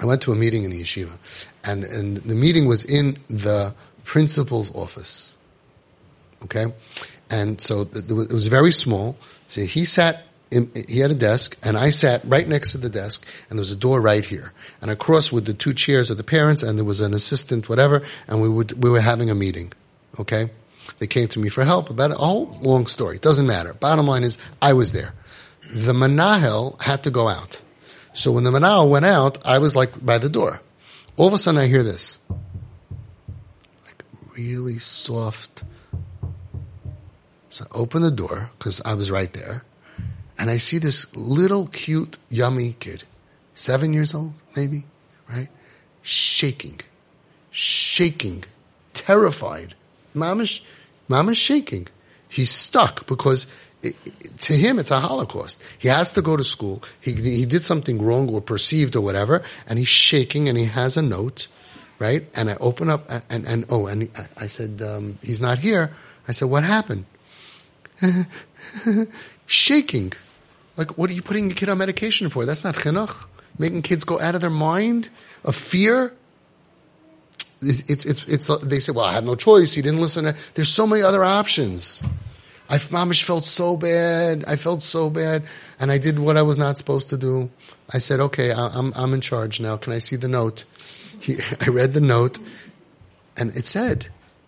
I 0.00 0.06
went 0.06 0.22
to 0.22 0.32
a 0.32 0.34
meeting 0.34 0.64
in 0.64 0.70
the 0.70 0.82
yeshiva, 0.82 1.16
and, 1.64 1.84
and 1.84 2.16
the 2.16 2.34
meeting 2.34 2.66
was 2.66 2.84
in 2.84 3.18
the 3.28 3.74
principal's 4.04 4.74
office. 4.74 5.36
Okay? 6.44 6.66
And 7.30 7.60
so 7.60 7.82
it 7.82 8.10
was 8.10 8.46
very 8.46 8.72
small. 8.72 9.16
So 9.48 9.62
he 9.62 9.84
sat 9.84 10.24
in, 10.50 10.70
he 10.88 11.00
had 11.00 11.10
a 11.10 11.14
desk, 11.14 11.56
and 11.62 11.76
I 11.76 11.90
sat 11.90 12.22
right 12.24 12.46
next 12.46 12.72
to 12.72 12.78
the 12.78 12.88
desk, 12.88 13.26
and 13.48 13.58
there 13.58 13.62
was 13.62 13.72
a 13.72 13.76
door 13.76 14.00
right 14.00 14.24
here. 14.24 14.52
And 14.80 14.90
across 14.90 15.30
with 15.30 15.44
the 15.44 15.54
two 15.54 15.74
chairs 15.74 16.10
of 16.10 16.16
the 16.16 16.24
parents, 16.24 16.62
and 16.62 16.78
there 16.78 16.84
was 16.84 17.00
an 17.00 17.14
assistant, 17.14 17.68
whatever, 17.68 18.02
and 18.26 18.40
we 18.40 18.48
would, 18.48 18.82
we 18.82 18.90
were 18.90 19.00
having 19.00 19.30
a 19.30 19.34
meeting. 19.34 19.72
Okay? 20.18 20.50
They 20.98 21.06
came 21.06 21.28
to 21.28 21.38
me 21.38 21.48
for 21.48 21.64
help 21.64 21.90
about. 21.90 22.12
A 22.12 22.14
whole 22.14 22.58
long 22.62 22.86
story. 22.86 23.18
Doesn't 23.18 23.46
matter. 23.46 23.74
Bottom 23.74 24.06
line 24.06 24.24
is, 24.24 24.38
I 24.60 24.72
was 24.72 24.92
there. 24.92 25.12
The 25.70 25.92
manahel 25.92 26.80
had 26.80 27.04
to 27.04 27.10
go 27.10 27.28
out. 27.28 27.62
So 28.14 28.32
when 28.32 28.44
the 28.44 28.50
manahel 28.50 28.88
went 28.88 29.04
out, 29.04 29.46
I 29.46 29.58
was 29.58 29.76
like 29.76 30.04
by 30.04 30.18
the 30.18 30.28
door. 30.28 30.60
All 31.16 31.26
of 31.26 31.32
a 31.32 31.38
sudden 31.38 31.60
I 31.60 31.66
hear 31.66 31.82
this. 31.82 32.18
Like 33.84 34.02
really 34.36 34.78
soft. 34.78 35.62
So 37.50 37.66
I 37.70 37.76
open 37.76 38.02
the 38.02 38.10
door, 38.10 38.50
because 38.58 38.80
I 38.84 38.94
was 38.94 39.10
right 39.10 39.32
there 39.32 39.64
and 40.38 40.50
I 40.50 40.58
see 40.58 40.78
this 40.78 41.14
little 41.16 41.66
cute, 41.66 42.16
yummy 42.30 42.76
kid, 42.78 43.04
seven 43.54 43.92
years 43.92 44.14
old, 44.14 44.34
maybe, 44.56 44.84
right? 45.28 45.48
Shaking, 46.02 46.80
shaking, 47.50 48.44
terrified. 48.94 49.74
Mama's, 50.14 50.60
mama's 51.08 51.38
shaking. 51.38 51.88
He's 52.28 52.50
stuck 52.50 53.06
because 53.06 53.46
it, 53.82 53.96
it, 54.04 54.38
to 54.42 54.54
him 54.54 54.78
it's 54.78 54.90
a 54.90 55.00
holocaust. 55.00 55.62
He 55.78 55.88
has 55.88 56.12
to 56.12 56.22
go 56.22 56.36
to 56.36 56.44
school. 56.44 56.82
He, 57.00 57.12
he 57.12 57.46
did 57.46 57.64
something 57.64 58.00
wrong 58.00 58.28
or 58.28 58.40
perceived 58.40 58.94
or 58.94 59.00
whatever, 59.00 59.42
and 59.66 59.78
he's 59.78 59.88
shaking 59.88 60.48
and 60.48 60.56
he 60.56 60.66
has 60.66 60.96
a 60.96 61.02
note, 61.02 61.48
right? 61.98 62.28
And 62.34 62.48
I 62.48 62.56
open 62.60 62.90
up 62.90 63.06
and, 63.10 63.22
and, 63.28 63.44
and 63.46 63.66
oh, 63.70 63.86
and 63.86 64.08
I 64.36 64.46
said, 64.46 64.80
um, 64.82 65.18
he's 65.22 65.40
not 65.40 65.58
here. 65.58 65.94
I 66.28 66.32
said, 66.32 66.48
what 66.48 66.62
happened? 66.62 67.06
shaking. 69.46 70.12
Like, 70.78 70.96
what 70.96 71.10
are 71.10 71.12
you 71.12 71.22
putting 71.22 71.46
your 71.46 71.56
kid 71.56 71.68
on 71.68 71.76
medication 71.76 72.30
for? 72.30 72.46
That's 72.46 72.62
not 72.62 72.76
chinuch. 72.76 73.26
Making 73.58 73.82
kids 73.82 74.04
go 74.04 74.20
out 74.20 74.36
of 74.36 74.40
their 74.40 74.48
mind 74.48 75.10
of 75.44 75.56
fear. 75.56 76.14
It's, 77.60 77.80
it's, 77.90 78.04
it's, 78.04 78.24
it's, 78.28 78.58
they 78.64 78.78
say, 78.78 78.92
well, 78.92 79.04
I 79.04 79.12
had 79.12 79.24
no 79.24 79.34
choice. 79.34 79.74
He 79.74 79.82
didn't 79.82 80.00
listen. 80.00 80.32
There's 80.54 80.68
so 80.68 80.86
many 80.86 81.02
other 81.02 81.24
options. 81.24 82.04
I, 82.70 82.76
mamish 82.78 83.24
felt 83.24 83.44
so 83.44 83.76
bad. 83.76 84.44
I 84.46 84.54
felt 84.54 84.84
so 84.84 85.10
bad. 85.10 85.42
And 85.80 85.90
I 85.90 85.98
did 85.98 86.20
what 86.20 86.36
I 86.36 86.42
was 86.42 86.56
not 86.56 86.78
supposed 86.78 87.08
to 87.08 87.16
do. 87.16 87.50
I 87.92 87.98
said, 87.98 88.20
okay, 88.20 88.52
I'm, 88.52 88.92
I'm 88.94 89.12
in 89.14 89.20
charge 89.20 89.58
now. 89.58 89.76
Can 89.78 89.92
I 89.92 89.98
see 89.98 90.14
the 90.14 90.28
note? 90.28 90.64
He, 91.18 91.38
I 91.60 91.70
read 91.70 91.92
the 91.92 92.00
note 92.00 92.38
and 93.36 93.56
it 93.56 93.66
said, 93.66 94.06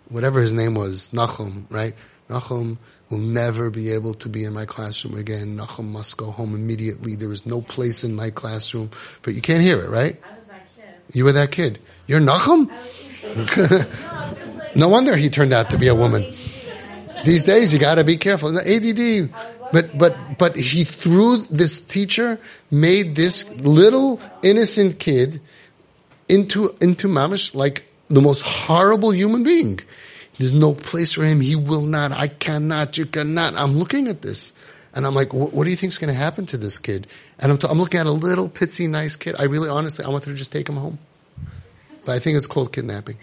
whatever 0.08 0.40
his 0.40 0.52
name 0.52 0.74
was, 0.74 1.10
Nachum, 1.10 1.64
right? 1.70 1.96
Nachum 2.28 2.78
will 3.10 3.18
never 3.18 3.70
be 3.70 3.90
able 3.90 4.14
to 4.14 4.28
be 4.28 4.44
in 4.44 4.54
my 4.54 4.64
classroom 4.64 5.18
again. 5.18 5.56
Nachum 5.56 5.86
must 5.86 6.16
go 6.16 6.30
home 6.30 6.54
immediately. 6.54 7.16
There 7.16 7.32
is 7.32 7.44
no 7.44 7.60
place 7.60 8.04
in 8.04 8.14
my 8.14 8.30
classroom. 8.30 8.90
But 9.22 9.34
you 9.34 9.40
can't 9.40 9.62
hear 9.62 9.80
it, 9.80 9.90
right? 9.90 10.20
I 10.22 10.36
was 10.36 10.46
that 10.46 10.66
kid. 10.76 11.16
You 11.16 11.24
were 11.24 11.32
that 11.32 11.50
kid. 11.50 11.80
You're 12.06 12.20
Nachum? 12.20 12.70
no 14.76 14.88
wonder 14.88 15.16
he 15.16 15.28
turned 15.28 15.52
out 15.52 15.70
to 15.70 15.78
be 15.78 15.88
a 15.88 15.94
woman. 15.94 16.32
These 17.24 17.44
days 17.44 17.72
you 17.72 17.78
gotta 17.78 18.04
be 18.04 18.16
careful. 18.16 18.56
ADD. 18.56 19.30
But, 19.72 19.96
but, 19.96 20.38
but 20.38 20.56
he 20.56 20.84
threw 20.84 21.38
this 21.38 21.80
teacher, 21.80 22.40
made 22.70 23.14
this 23.14 23.48
little 23.50 24.20
innocent 24.42 24.98
kid 24.98 25.40
into, 26.28 26.76
into 26.80 27.08
mamish 27.08 27.54
like 27.54 27.86
the 28.08 28.20
most 28.20 28.42
horrible 28.42 29.12
human 29.12 29.44
being. 29.44 29.80
There's 30.40 30.54
no 30.54 30.72
place 30.72 31.12
for 31.12 31.22
him. 31.22 31.42
He 31.42 31.54
will 31.54 31.82
not. 31.82 32.12
I 32.12 32.26
cannot. 32.28 32.96
You 32.96 33.04
cannot. 33.04 33.52
I'm 33.56 33.74
looking 33.74 34.08
at 34.08 34.22
this. 34.22 34.54
And 34.94 35.06
I'm 35.06 35.14
like, 35.14 35.34
what, 35.34 35.52
do 35.52 35.68
you 35.68 35.76
think 35.76 35.92
is 35.92 35.98
going 35.98 36.10
to 36.10 36.18
happen 36.18 36.46
to 36.46 36.56
this 36.56 36.78
kid? 36.78 37.06
And 37.38 37.52
I'm, 37.52 37.58
t- 37.58 37.66
I'm 37.68 37.76
looking 37.76 38.00
at 38.00 38.06
a 38.06 38.10
little 38.10 38.48
pitsy 38.48 38.88
nice 38.88 39.16
kid. 39.16 39.36
I 39.38 39.44
really, 39.44 39.68
honestly, 39.68 40.02
I 40.02 40.08
wanted 40.08 40.30
to 40.30 40.34
just 40.36 40.50
take 40.50 40.66
him 40.66 40.76
home. 40.76 40.98
But 42.06 42.12
I 42.12 42.20
think 42.20 42.38
it's 42.38 42.46
called 42.46 42.72
kidnapping. 42.72 43.18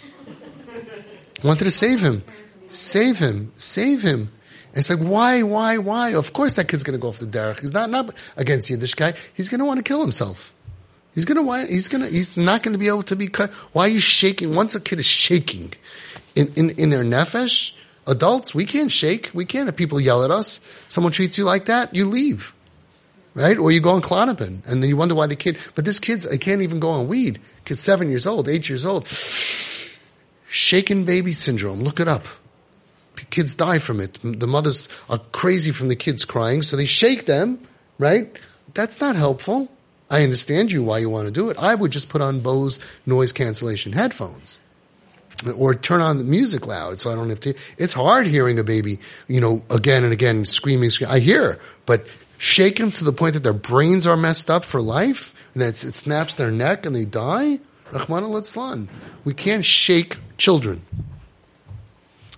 I 1.44 1.48
wanted 1.48 1.64
to 1.64 1.72
save 1.72 2.02
him. 2.02 2.22
Save 2.70 3.18
him. 3.18 3.52
Save 3.58 4.04
him. 4.04 4.20
And 4.20 4.78
it's 4.78 4.92
like, 4.92 5.00
why, 5.00 5.42
why, 5.42 5.80
why? 5.80 6.14
Of 6.14 6.34
course 6.34 6.54
that 6.54 6.68
kid's 6.68 6.84
going 6.84 7.00
to 7.00 7.02
go 7.02 7.08
off 7.08 7.18
the 7.18 7.26
derech. 7.26 7.62
He's 7.62 7.74
not, 7.74 7.90
not 7.90 8.14
against 8.36 8.70
Yiddishkeit. 8.70 9.18
He's 9.34 9.50
going 9.50 9.58
to 9.58 9.66
want 9.66 9.80
to 9.80 9.84
kill 9.84 10.02
himself. 10.02 10.54
He's 11.16 11.26
going 11.26 11.44
to, 11.44 11.66
he's 11.66 11.88
going 11.88 12.04
to, 12.04 12.10
he's 12.12 12.38
not 12.38 12.62
going 12.62 12.74
to 12.74 12.80
be 12.80 12.90
able 12.90 13.02
to 13.02 13.16
be 13.16 13.26
cut. 13.26 13.50
Why 13.74 13.86
are 13.86 13.88
you 13.88 14.00
shaking? 14.00 14.54
Once 14.54 14.76
a 14.76 14.80
kid 14.80 15.00
is 15.00 15.08
shaking, 15.08 15.74
in, 16.38 16.54
in, 16.56 16.70
in 16.80 16.90
their 16.90 17.04
nefesh, 17.04 17.74
Adults, 18.06 18.56
we 18.56 18.64
can't 18.64 18.92
shake. 18.92 19.32
We 19.34 19.44
can't. 19.44 19.68
If 19.68 19.76
people 19.76 20.00
yell 20.00 20.24
at 20.24 20.32
us, 20.32 20.62
someone 20.88 21.12
treats 21.12 21.38
you 21.38 21.44
like 21.44 21.66
that, 21.66 21.94
you 21.94 22.06
leave. 22.06 22.54
Right? 23.34 23.58
Or 23.58 23.70
you 23.70 23.82
go 23.82 23.90
on 23.90 24.02
Klonopin 24.02 24.66
and 24.66 24.82
then 24.82 24.90
you 24.90 24.96
wonder 24.96 25.14
why 25.14 25.28
the 25.28 25.36
kid, 25.36 25.58
but 25.76 25.86
this 25.86 26.00
kid's, 26.00 26.26
I 26.26 26.38
can't 26.38 26.62
even 26.62 26.80
go 26.80 26.90
on 26.90 27.08
weed. 27.08 27.40
Kid's 27.66 27.82
seven 27.82 28.10
years 28.10 28.26
old, 28.26 28.48
eight 28.48 28.70
years 28.70 28.86
old. 28.86 29.08
Shaken 30.50 31.04
baby 31.04 31.34
syndrome. 31.34 31.82
Look 31.82 32.00
it 32.00 32.08
up. 32.08 32.26
Kids 33.30 33.56
die 33.56 33.80
from 33.80 34.00
it. 34.00 34.18
The 34.24 34.48
mothers 34.48 34.88
are 35.10 35.20
crazy 35.32 35.72
from 35.72 35.88
the 35.90 35.96
kids 35.96 36.24
crying, 36.24 36.62
so 36.62 36.78
they 36.78 36.86
shake 36.86 37.26
them, 37.26 37.60
right? 38.00 38.32
That's 38.74 39.02
not 39.02 39.16
helpful. 39.16 39.70
I 40.10 40.24
understand 40.24 40.72
you 40.72 40.84
why 40.84 41.00
you 41.00 41.10
want 41.10 41.28
to 41.28 41.34
do 41.34 41.50
it. 41.50 41.58
I 41.60 41.76
would 41.76 41.92
just 41.92 42.10
put 42.10 42.22
on 42.22 42.40
Bose 42.40 42.80
noise 43.06 43.34
cancellation 43.34 43.92
headphones 43.92 44.60
or 45.56 45.76
turn 45.76 46.02
on 46.02 46.18
the 46.18 46.24
music 46.24 46.66
loud 46.66 47.00
so 47.00 47.12
I 47.12 47.16
don't 47.16 47.30
have 47.30 47.40
to. 47.42 47.54
It's 47.78 47.94
hard 47.94 48.28
hearing 48.28 48.60
a 48.60 48.64
baby, 48.64 49.00
you 49.28 49.42
know, 49.42 49.64
again 49.70 50.04
and 50.04 50.14
again 50.14 50.46
screaming. 50.46 50.90
screaming. 50.90 51.16
I 51.16 51.20
hear, 51.20 51.60
but 51.86 52.06
shake 52.38 52.78
them 52.78 52.92
to 52.94 53.04
the 53.04 53.14
point 53.14 53.34
that 53.34 53.44
their 53.44 53.54
brains 53.54 54.08
are 54.08 54.18
messed 54.18 54.50
up 54.50 54.66
for 54.66 54.82
life 54.82 55.34
and 55.54 55.62
that 55.62 55.84
it 55.84 55.96
snaps 55.96 56.36
their 56.36 56.52
neck 56.52 56.86
and 56.86 56.96
they 56.96 57.06
die. 57.06 57.60
Rahman 57.92 58.24
al 58.24 58.88
We 59.24 59.34
can't 59.34 59.64
shake 59.64 60.18
children. 60.38 60.86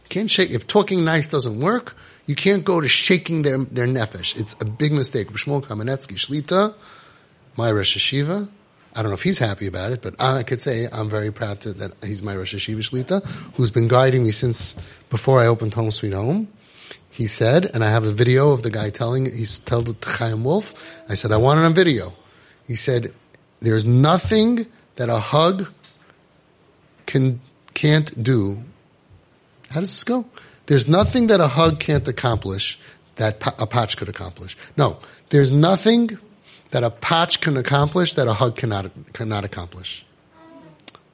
Can't 0.09 0.29
shake, 0.29 0.49
if 0.49 0.67
talking 0.67 1.05
nice 1.05 1.27
doesn't 1.27 1.59
work, 1.59 1.95
you 2.25 2.35
can't 2.35 2.63
go 2.63 2.81
to 2.81 2.87
shaking 2.87 3.43
their, 3.43 3.57
their 3.57 3.87
nefesh. 3.87 4.39
It's 4.39 4.55
a 4.61 4.65
big 4.65 4.91
mistake. 4.91 5.29
Shmuel 5.29 5.63
Kamenetsky 5.63 6.15
Shlita, 6.15 6.73
my 7.57 7.71
Rosh 7.71 7.97
HaYeshiva, 7.97 8.47
I 8.95 9.01
don't 9.01 9.11
know 9.11 9.15
if 9.15 9.23
he's 9.23 9.37
happy 9.37 9.67
about 9.67 9.91
it, 9.91 10.01
but 10.01 10.15
I 10.19 10.43
could 10.43 10.61
say 10.61 10.87
I'm 10.91 11.09
very 11.09 11.31
proud 11.31 11.61
to, 11.61 11.73
that 11.73 11.91
he's 12.03 12.23
my 12.23 12.35
Rosh 12.35 12.55
HaYeshiva 12.55 12.79
Shlita, 12.79 13.25
who's 13.55 13.71
been 13.71 13.87
guiding 13.87 14.23
me 14.23 14.31
since 14.31 14.75
before 15.09 15.39
I 15.39 15.47
opened 15.47 15.73
Home 15.75 15.91
Sweet 15.91 16.13
Home. 16.13 16.47
He 17.11 17.27
said, 17.27 17.69
and 17.73 17.83
I 17.83 17.89
have 17.89 18.05
a 18.05 18.11
video 18.11 18.51
of 18.51 18.63
the 18.63 18.71
guy 18.71 18.89
telling, 18.89 19.25
he's 19.25 19.59
told 19.59 20.01
to 20.01 20.09
Chaim 20.09 20.43
Wolf. 20.43 20.73
I 21.09 21.15
said, 21.15 21.31
I 21.31 21.37
want 21.37 21.59
it 21.59 21.63
on 21.63 21.73
video. 21.73 22.13
He 22.67 22.75
said, 22.75 23.13
there's 23.59 23.85
nothing 23.85 24.65
that 24.95 25.09
a 25.09 25.19
hug 25.19 25.69
can, 27.05 27.41
can't 27.73 28.23
do. 28.23 28.63
How 29.69 29.81
does 29.81 29.91
this 29.91 30.03
go? 30.03 30.25
There's 30.65 30.87
nothing 30.87 31.27
that 31.27 31.41
a 31.41 31.47
hug 31.47 31.79
can't 31.79 32.07
accomplish 32.07 32.79
that 33.15 33.41
a 33.57 33.67
patch 33.67 33.97
could 33.97 34.07
accomplish. 34.07 34.55
No, 34.77 34.99
there's 35.29 35.51
nothing 35.51 36.17
that 36.71 36.83
a 36.83 36.89
patch 36.89 37.41
can 37.41 37.57
accomplish 37.57 38.13
that 38.13 38.27
a 38.27 38.33
hug 38.33 38.55
cannot, 38.55 38.91
cannot 39.13 39.43
accomplish. 39.43 40.05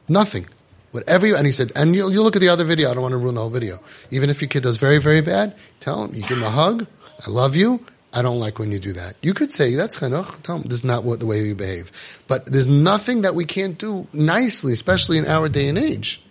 Nothing. 0.08 0.48
Whatever 0.92 1.28
you, 1.28 1.36
and 1.36 1.46
he 1.46 1.52
said, 1.52 1.72
and 1.76 1.96
you, 1.96 2.10
you 2.10 2.22
look 2.22 2.36
at 2.36 2.40
the 2.40 2.50
other 2.50 2.64
video, 2.64 2.90
I 2.90 2.94
don't 2.94 3.04
want 3.04 3.14
to 3.14 3.18
ruin 3.18 3.36
the 3.36 3.42
whole 3.42 3.50
video. 3.50 3.80
Even 4.12 4.30
if 4.30 4.42
your 4.42 4.48
kid 4.48 4.64
does 4.64 4.78
very, 4.78 5.00
very 5.00 5.22
bad, 5.22 5.56
tell 5.80 6.06
him, 6.06 6.16
you 6.16 6.22
give 6.22 6.38
him 6.38 6.44
a 6.44 6.50
hug, 6.50 6.88
I 7.26 7.30
love 7.30 7.56
you, 7.56 7.86
I 8.14 8.22
don't 8.22 8.40
like 8.40 8.60
when 8.60 8.72
you 8.72 8.80
do 8.80 8.94
that. 8.94 9.18
You 9.22 9.34
could 9.34 9.52
say, 9.52 9.76
that's 9.76 10.00
chinuch, 10.00 10.42
tell 10.44 10.58
him, 10.58 10.62
this 10.64 10.80
is 10.80 10.84
not 10.86 11.04
what, 11.04 11.20
the 11.20 11.26
way 11.26 11.42
we 11.42 11.54
behave. 11.54 11.92
But 12.28 12.46
there's 12.46 12.68
nothing 12.68 13.24
that 13.24 13.36
we 13.36 13.44
can't 13.44 13.78
do 13.78 14.08
nicely, 14.14 14.72
especially 14.72 15.18
in 15.18 15.26
our 15.28 15.50
day 15.50 15.68
and 15.68 15.78
age. 15.78 16.22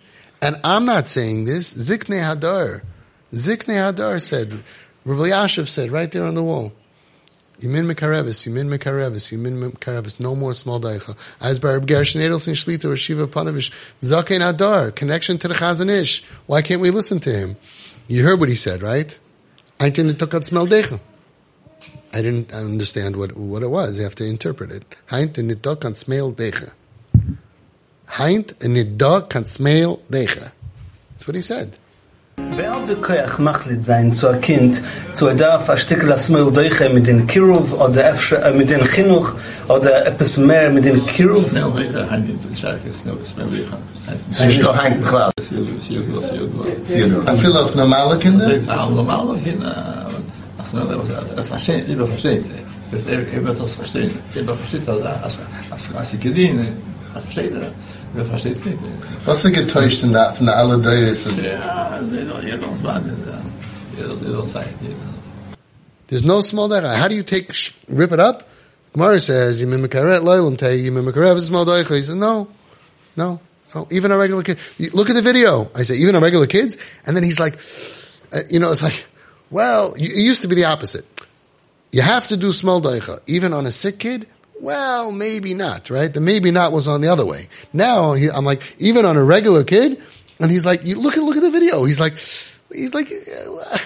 And 0.41 0.59
I'm 0.63 0.85
not 0.85 1.07
saying 1.07 1.45
this, 1.45 1.73
Zikne 1.73 2.19
Hadar. 2.19 2.81
Zikne 3.33 3.93
Hadar 3.93 4.19
said, 4.19 4.51
Rabbi 5.03 5.29
Yashiv 5.29 5.67
said 5.67 5.91
right 5.91 6.11
there 6.11 6.23
on 6.23 6.33
the 6.33 6.43
wall, 6.43 6.73
Yimin 7.59 7.91
Mekarevis, 7.91 8.45
Yimin 8.45 8.67
Mekarevis, 8.67 9.31
Yimin 9.31 9.71
Mekarevis, 9.71 10.19
no 10.19 10.35
more 10.35 10.53
small 10.53 10.79
daicha. 10.79 11.15
As 11.41 11.59
by 11.59 11.73
Reb 11.73 11.87
Gershon 11.87 12.21
Edelstein 12.21 12.53
Shlita 12.53 12.91
or 12.91 12.97
Shiva 12.97 13.27
Ponevezh, 13.27 13.71
Zakein 14.01 14.47
Adar, 14.47 14.91
connection 14.91 15.37
to 15.37 15.47
the 15.47 15.53
Chazon 15.53 15.89
Ish. 15.89 16.23
Why 16.47 16.61
can't 16.61 16.81
we 16.81 16.91
listen 16.91 17.19
to 17.21 17.31
him? 17.31 17.55
You 18.07 18.23
heard 18.23 18.39
what 18.39 18.49
he 18.49 18.55
said, 18.55 18.81
right? 18.81 19.17
I 19.79 19.89
didn't 19.89 20.19
smell 20.19 20.67
deicha. 20.67 20.99
I 22.13 22.21
didn't 22.21 22.53
understand 22.53 23.17
what, 23.17 23.35
what 23.35 23.63
it 23.63 23.67
was. 23.67 23.97
You 23.97 24.03
have 24.03 24.15
to 24.15 24.25
interpret 24.25 24.71
it. 24.71 24.83
Heint 25.09 25.37
and 25.37 25.51
nidok 25.51 25.81
kan 25.81 25.95
smell 25.95 26.31
deicha. 26.31 26.71
Heint 28.07 28.63
and 28.63 28.77
nidok 28.77 29.29
kan 29.29 29.45
smell 29.45 29.97
deicha. 30.09 30.51
That's 31.11 31.27
what 31.27 31.35
he 31.35 31.41
said. 31.41 31.77
Wer 32.37 32.73
de 32.87 32.95
der 32.95 33.01
Koyach 33.01 33.37
machlit 33.37 33.83
sein 33.83 34.13
zu 34.13 34.29
a 34.29 34.33
Kind, 34.33 34.81
zu 35.13 35.29
a 35.29 35.33
Darf, 35.33 35.69
a 35.69 35.77
Stikel 35.77 36.11
a 36.11 36.17
Smeul 36.17 36.51
Deiche 36.51 36.89
mit 36.89 37.07
den 37.07 37.27
Kiruv, 37.27 37.73
oder 37.73 38.09
Efsche, 38.09 38.37
äh, 38.41 38.53
mit 38.53 38.69
den 38.69 38.83
Chinuch, 38.83 39.33
oder 39.67 40.05
etwas 40.05 40.37
mehr 40.37 40.69
mit 40.69 40.85
den 40.85 41.05
Kiruv? 41.05 41.49
Smeul 41.49 41.71
Deiche, 41.73 42.09
hain 42.09 42.21
mit 42.27 42.41
den 42.41 42.51
es 42.53 43.05
nur, 43.05 43.17
es 43.21 43.29
Smeul 43.29 43.47
Deiche. 43.47 43.77
Sie 44.29 44.47
ist 44.47 44.63
doch 44.63 44.75
hain, 44.81 45.01
klar. 45.03 45.31
Sie 45.39 45.55
ist 45.55 45.61
doch, 45.61 45.81
sie 45.87 45.95
ist 45.95 46.05
doch, 46.13 46.23
sie 46.83 47.01
ist 47.01 47.13
doch. 47.13 47.27
A 47.27 47.33
viele 47.35 47.61
auf 47.63 47.75
normale 47.75 48.17
Kinder? 48.19 48.51
A 48.67 48.89
normale 48.89 49.37
Kinder, 49.39 50.07
a 50.57 50.65
Smeul 50.65 50.87
Deiche, 50.87 51.37
a 51.37 51.43
Fashin, 51.43 51.79
ich 51.79 51.89
ich 51.89 51.97
bin 51.97 52.07
Fashin, 52.07 52.37
ich 52.91 52.97
ich 52.97 53.05
bin 53.05 53.55
Fashin, 53.55 54.11
ich 54.33 54.35
ich 54.35 54.45
bin 54.45 54.55
Fashin, 54.57 54.81
ich 57.33 58.04
Wer 58.15 58.25
versteht 58.25 58.65
nicht. 58.65 58.77
Was 59.25 59.43
ist 59.43 59.53
getäuscht 59.53 60.03
in 60.03 60.13
der, 60.13 60.31
von 60.31 60.45
der 60.45 60.57
alle 60.57 60.77
Deures? 60.77 61.41
Ja, 61.41 61.99
jeder 62.41 62.69
uns 62.69 62.81
warten. 62.81 63.11
Jeder 63.97 64.45
Zeit. 64.45 64.69
There's 66.07 66.23
no 66.23 66.41
small 66.41 66.69
daicha. 66.69 66.95
How 66.95 67.07
do 67.07 67.15
you 67.15 67.23
take, 67.23 67.51
rip 67.89 68.11
it 68.11 68.19
up? 68.19 68.47
Gemara 68.93 69.19
says, 69.19 69.61
Yimim 69.61 69.85
Mekaret 69.85 70.21
Loilam 70.21 70.57
Tei, 70.57 70.77
Yimim 70.77 71.11
Mekaret 71.11 71.39
small 71.41 71.65
daicha. 71.65 71.95
He 71.95 72.03
says, 72.03 72.15
no, 72.15 72.47
no, 73.17 73.39
no. 73.73 73.87
Even 73.91 74.11
a 74.11 74.17
regular 74.17 74.43
kid. 74.43 74.59
Look 74.93 75.09
at 75.09 75.15
the 75.15 75.21
video. 75.21 75.69
I 75.75 75.81
say, 75.81 75.95
even 75.95 76.15
a 76.15 76.19
regular 76.21 76.47
kids? 76.47 76.77
And 77.05 77.17
then 77.17 77.23
he's 77.23 77.39
like, 77.39 77.55
uh, 78.31 78.45
you 78.49 78.59
know, 78.59 78.71
it's 78.71 78.83
like, 78.83 79.05
well, 79.49 79.93
it 79.93 80.15
used 80.15 80.43
to 80.43 80.47
be 80.47 80.55
the 80.55 80.65
opposite. 80.65 81.05
You 81.91 82.01
have 82.01 82.27
to 82.29 82.37
do 82.37 82.51
small 82.51 82.81
daicha. 82.81 83.19
Even 83.27 83.51
on 83.51 83.65
a 83.65 83.71
sick 83.71 83.99
kid, 83.99 84.27
well, 84.59 85.11
maybe 85.11 85.53
not, 85.53 85.89
right? 85.89 86.13
The 86.13 86.21
maybe 86.21 86.51
not 86.51 86.71
was 86.71 86.87
on 86.87 87.01
the 87.01 87.09
other 87.09 87.25
way. 87.25 87.49
Now 87.73 88.13
he, 88.13 88.29
I'm 88.29 88.45
like, 88.45 88.75
even 88.79 89.05
on 89.05 89.17
a 89.17 89.23
regular 89.23 89.63
kid, 89.63 90.01
and 90.39 90.51
he's 90.51 90.65
like, 90.65 90.85
you 90.85 90.99
look 90.99 91.17
at, 91.17 91.23
look 91.23 91.37
at 91.37 91.43
the 91.43 91.51
video. 91.51 91.85
He's 91.85 91.99
like, 91.99 92.13
he's 92.71 92.93
like, 92.93 93.11
uh, 93.11 93.77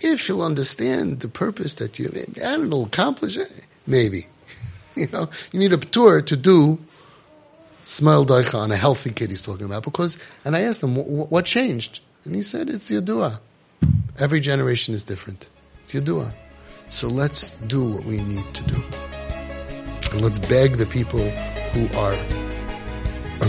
if 0.00 0.28
you'll 0.28 0.42
understand 0.42 1.20
the 1.20 1.28
purpose 1.28 1.74
that 1.74 1.98
you, 1.98 2.10
and 2.42 2.64
it'll 2.66 2.84
accomplish 2.84 3.36
it, 3.36 3.66
maybe. 3.86 4.26
You 4.96 5.08
know, 5.08 5.28
you 5.52 5.60
need 5.60 5.74
a 5.74 5.76
tour 5.76 6.22
to 6.22 6.36
do 6.38 6.78
smile 7.82 8.24
daicha 8.24 8.54
on 8.54 8.72
a 8.72 8.76
healthy 8.76 9.10
kid 9.10 9.28
he's 9.28 9.42
talking 9.42 9.66
about 9.66 9.82
because, 9.82 10.18
and 10.42 10.56
I 10.56 10.62
asked 10.62 10.82
him, 10.82 10.94
what 10.94 11.44
changed? 11.44 12.00
And 12.24 12.34
he 12.34 12.42
said, 12.42 12.70
it's 12.70 12.90
Yadua. 12.90 13.38
Every 14.18 14.40
generation 14.40 14.94
is 14.94 15.04
different. 15.04 15.50
It's 15.82 15.92
Yadua. 15.92 16.32
So 16.88 17.08
let's 17.08 17.50
do 17.68 17.84
what 17.84 18.04
we 18.04 18.22
need 18.22 18.54
to 18.54 18.62
do. 18.64 19.05
And 20.12 20.20
let's 20.22 20.38
beg 20.38 20.76
the 20.76 20.86
people 20.86 21.30
who 21.72 21.88
are 21.98 22.16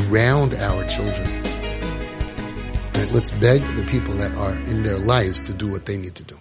around 0.09 0.53
our 0.55 0.85
children. 0.85 1.43
Let's 3.13 3.31
beg 3.31 3.63
the 3.75 3.85
people 3.85 4.15
that 4.15 4.35
are 4.35 4.53
in 4.53 4.83
their 4.83 4.97
lives 4.97 5.39
to 5.41 5.53
do 5.53 5.71
what 5.71 5.85
they 5.85 5.97
need 5.97 6.15
to 6.15 6.23
do. 6.23 6.37